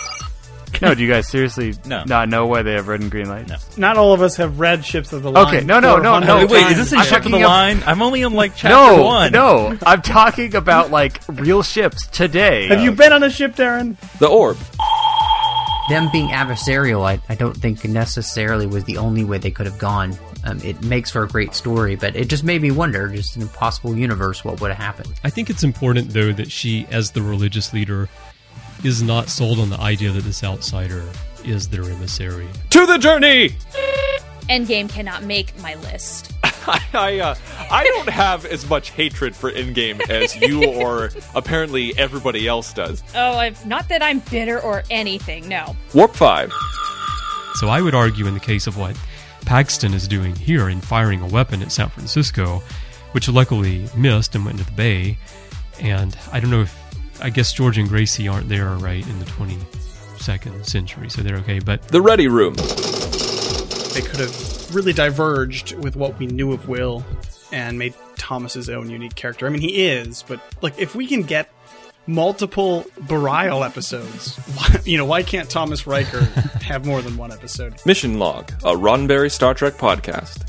[0.81, 2.03] No, do you guys seriously No.
[2.05, 3.49] not know why they have red and green lights?
[3.77, 3.87] No.
[3.89, 5.47] Not all of us have read Ships of the Line.
[5.57, 6.37] Okay, no, no, no, no.
[6.37, 6.77] Wait, wait, times.
[6.77, 7.83] is this a I'm ship of talking the ab- line?
[7.85, 9.31] I'm only on like chapter No, one.
[9.33, 9.77] no.
[9.85, 12.67] I'm talking about like real ships today.
[12.69, 13.97] Have you been on a ship, Darren?
[14.19, 14.57] The Orb.
[15.89, 19.77] Them being adversarial, I, I don't think necessarily was the only way they could have
[19.77, 20.17] gone.
[20.43, 23.43] Um, it makes for a great story, but it just made me wonder, just an
[23.43, 25.13] impossible universe, what would have happened.
[25.23, 28.09] I think it's important, though, that she, as the religious leader,
[28.83, 31.07] is not sold on the idea that this outsider
[31.45, 32.47] is their emissary.
[32.71, 33.55] To the journey!
[34.49, 36.33] Endgame cannot make my list.
[36.43, 37.35] I I, uh,
[37.71, 43.03] I don't have as much hatred for Endgame as you or apparently everybody else does.
[43.15, 45.75] Oh, I've, not that I'm bitter or anything, no.
[45.93, 46.51] Warp 5.
[47.55, 48.95] So I would argue, in the case of what
[49.51, 52.63] Paxton is doing here in firing a weapon at San Francisco,
[53.11, 55.17] which luckily missed and went into the bay,
[55.77, 59.25] and I don't know if I guess George and Gracie aren't there right in the
[59.25, 61.59] 22nd century, so they're okay.
[61.59, 62.53] But The Ready Room.
[63.93, 67.05] They could have really diverged with what we knew of Will
[67.51, 69.47] and made Thomas's own unique character.
[69.47, 71.49] I mean, he is, but like if we can get
[72.11, 76.21] multiple Burial episodes, why, you know, why can't Thomas Riker
[76.61, 77.75] have more than one episode?
[77.85, 80.47] Mission Log, a Roddenberry Star Trek podcast.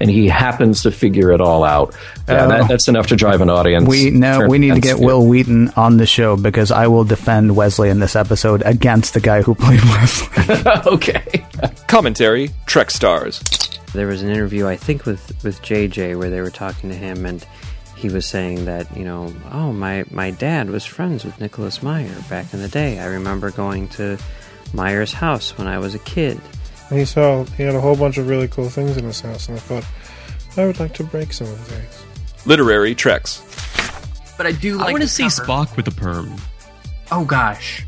[0.00, 1.94] and he happens to figure it all out.
[2.28, 3.88] Yeah, Uh, that, that's enough to drive an audience.
[3.88, 5.04] We no, Sure, we need to get good.
[5.06, 9.20] Wil Wheaton on the show because I will defend Wesley in this episode against the
[9.20, 10.54] guy who played Wesley.
[10.92, 11.46] okay.
[11.88, 13.40] Commentary Trek Stars.
[13.94, 17.24] There was an interview, I think, with with JJ where they were talking to him,
[17.24, 17.46] and
[17.96, 22.14] he was saying that you know, oh my my dad was friends with Nicholas Meyer
[22.28, 23.00] back in the day.
[23.00, 24.18] I remember going to
[24.72, 26.40] Meyer's house when I was a kid.
[26.90, 29.48] And he saw he had a whole bunch of really cool things in his house,
[29.48, 29.84] and I thought
[30.56, 32.04] I would like to break some of these.
[32.46, 33.42] Literary Treks.
[34.36, 35.44] But I do like I want to see cover.
[35.46, 36.36] Spock with a perm.
[37.10, 37.84] Oh gosh.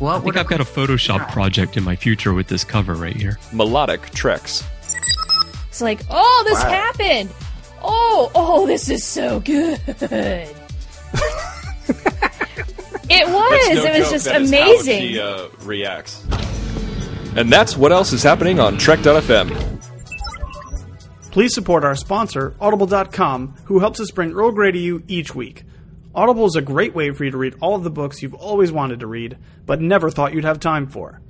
[0.00, 3.14] Well, I think I've got a Photoshop project in my future with this cover right
[3.14, 3.38] here.
[3.52, 4.64] Melodic Treks.
[5.68, 6.70] It's like, oh, this Wow.
[6.70, 7.30] happened.
[7.82, 9.80] Oh, oh, this is so good.
[9.86, 10.56] it
[13.26, 13.68] was.
[13.68, 15.00] No it was joke, just that is how amazing.
[15.00, 16.24] she uh, reacts.
[17.36, 19.80] And that's what else is happening on Trek.fm.
[21.30, 25.64] Please support our sponsor, Audible.com, who helps us bring Earl Grey to you each week.
[26.14, 28.70] Audible is a great way for you to read all of the books you've always
[28.70, 31.22] wanted to read, but never thought you'd have time for.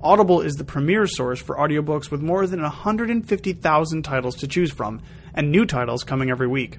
[0.00, 5.02] Audible is the premier source for audiobooks with more than 150,000 titles to choose from,
[5.34, 6.78] and new titles coming every week.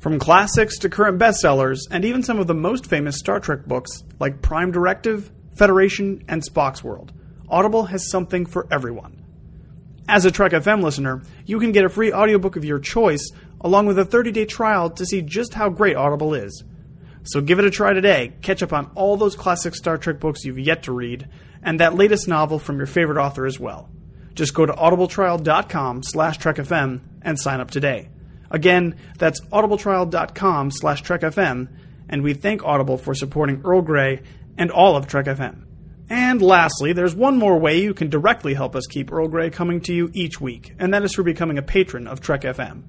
[0.00, 4.04] From classics to current bestsellers, and even some of the most famous Star Trek books
[4.20, 7.14] like Prime Directive, Federation, and Spock's World,
[7.48, 9.24] Audible has something for everyone.
[10.06, 13.30] As a Trek FM listener, you can get a free audiobook of your choice,
[13.62, 16.64] along with a 30 day trial to see just how great Audible is.
[17.22, 18.34] So give it a try today.
[18.42, 21.28] Catch up on all those classic Star Trek books you've yet to read,
[21.66, 23.90] and that latest novel from your favorite author as well.
[24.34, 28.08] Just go to audibletrial.com slash trekfm and sign up today.
[28.50, 31.68] Again, that's audibletrial.com slash trekfm,
[32.08, 34.22] and we thank Audible for supporting Earl Grey
[34.56, 35.64] and all of Trek FM.
[36.08, 39.80] And lastly, there's one more way you can directly help us keep Earl Grey coming
[39.82, 42.84] to you each week, and that is through becoming a patron of Trek FM.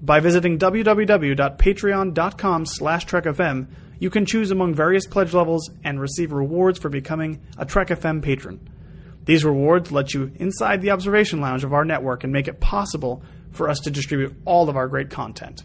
[0.00, 3.66] By visiting www.patreon.com slash trekfm,
[4.04, 8.22] you can choose among various pledge levels and receive rewards for becoming a Trek FM
[8.22, 8.68] patron.
[9.24, 13.22] These rewards let you inside the observation lounge of our network and make it possible
[13.50, 15.64] for us to distribute all of our great content.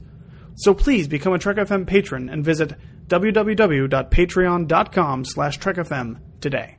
[0.56, 2.76] So please become a Trek FM patron and visit
[3.08, 6.78] www.patreon.com slash trekfm today.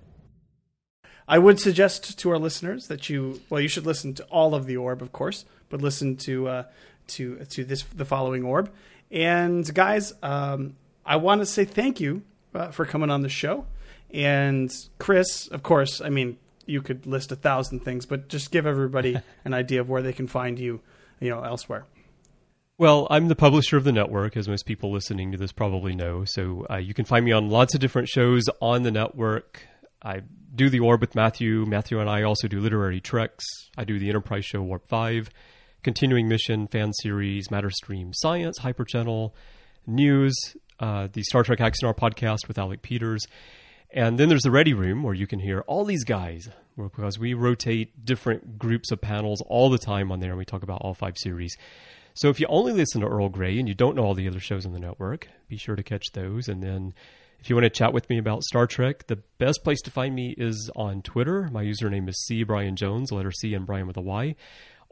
[1.29, 4.65] I would suggest to our listeners that you well, you should listen to all of
[4.65, 6.63] the orb, of course, but listen to uh,
[7.09, 8.73] to to this the following orb.
[9.11, 10.77] And guys, um,
[11.11, 12.23] I want to say thank you
[12.55, 13.67] uh, for coming on the show.
[14.15, 18.65] And Chris, of course, I mean, you could list a thousand things, but just give
[18.65, 20.81] everybody an idea of where they can find you,
[21.19, 21.85] you know, elsewhere.
[22.79, 26.23] Well, I'm the publisher of the network, as most people listening to this probably know.
[26.27, 29.67] So uh, you can find me on lots of different shows on the network.
[30.01, 30.23] I
[30.55, 31.67] do the Orb with Matthew.
[31.67, 33.45] Matthew and I also do literary treks.
[33.77, 35.29] I do the Enterprise show Warp 5,
[35.83, 39.35] Continuing Mission, fan series, Matter Stream, Science, Hyper Channel,
[39.89, 40.37] News,
[40.81, 43.25] uh, the Star Trek Axanar podcast with Alec Peters.
[43.93, 47.35] And then there's the Ready Room where you can hear all these guys because we
[47.35, 50.95] rotate different groups of panels all the time on there and we talk about all
[50.95, 51.57] five series.
[52.15, 54.41] So if you only listen to Earl Grey and you don't know all the other
[54.41, 56.49] shows on the network, be sure to catch those.
[56.49, 56.95] And then
[57.41, 60.15] if you want to chat with me about Star Trek, the best place to find
[60.15, 61.49] me is on Twitter.
[61.51, 64.35] My username is C Bryan Jones, letter C and Bryan with a Y.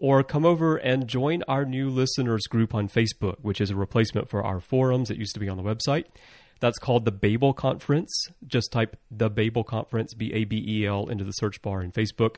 [0.01, 4.29] Or come over and join our new listeners group on Facebook, which is a replacement
[4.29, 6.05] for our forums that used to be on the website.
[6.61, 8.13] That's called the Babel Conference.
[8.47, 11.91] Just type the Babel Conference, B A B E L, into the search bar in
[11.91, 12.37] Facebook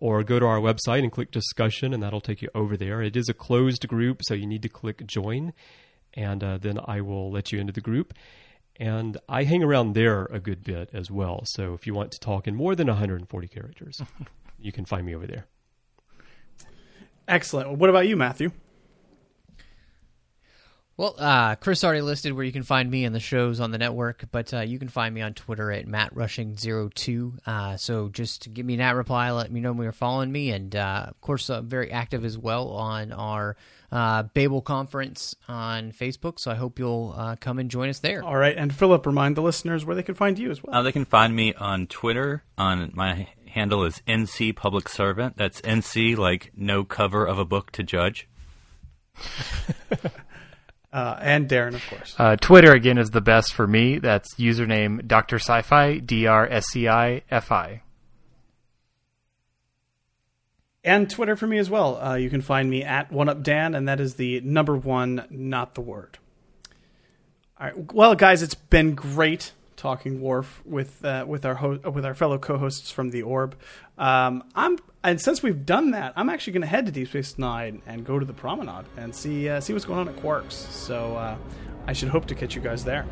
[0.00, 3.02] or go to our website and click discussion, and that'll take you over there.
[3.02, 5.52] It is a closed group, so you need to click join,
[6.14, 8.14] and uh, then I will let you into the group.
[8.76, 11.42] And I hang around there a good bit as well.
[11.46, 14.00] So if you want to talk in more than 140 characters,
[14.60, 15.46] you can find me over there.
[17.28, 17.70] Excellent.
[17.78, 18.50] What about you, Matthew?
[20.98, 23.78] Well, uh, Chris already listed where you can find me and the shows on the
[23.78, 27.38] network, but uh, you can find me on Twitter at mattrushing02.
[27.46, 30.50] Uh, so just give me an at reply, let me know when you're following me,
[30.50, 33.56] and uh, of course, I'm very active as well on our
[33.92, 36.40] uh, Babel conference on Facebook.
[36.40, 38.24] So I hope you'll uh, come and join us there.
[38.24, 40.74] All right, and Philip, remind the listeners where they can find you as well.
[40.74, 42.42] Uh, they can find me on Twitter.
[42.56, 43.28] On my
[43.58, 45.36] handle is NC Public Servant.
[45.36, 48.28] That's NC like no cover of a book to judge.
[50.90, 52.14] Uh, and Darren, of course.
[52.18, 53.98] Uh, Twitter again is the best for me.
[53.98, 55.36] That's username Dr.
[55.36, 57.82] Sci-Fi, D R S C I F I.
[60.82, 62.00] And Twitter for me as well.
[62.00, 65.82] Uh, you can find me at OneUpDan, and that is the number one, not the
[65.82, 66.18] word.
[67.60, 67.92] All right.
[67.92, 72.38] Well, guys, it's been great talking Worf with uh, with our ho- with our fellow
[72.38, 73.56] co-hosts from the Orb.
[73.96, 77.38] Um, I'm and since we've done that, I'm actually going to head to Deep Space
[77.38, 80.54] Nine and go to the Promenade and see uh, see what's going on at Quark's.
[80.54, 81.36] So uh,
[81.86, 83.06] I should hope to catch you guys there.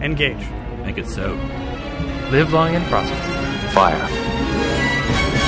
[0.00, 0.44] Engage.
[0.84, 1.34] Make it so.
[2.30, 3.14] Live long and prosper.
[3.72, 5.45] Fire.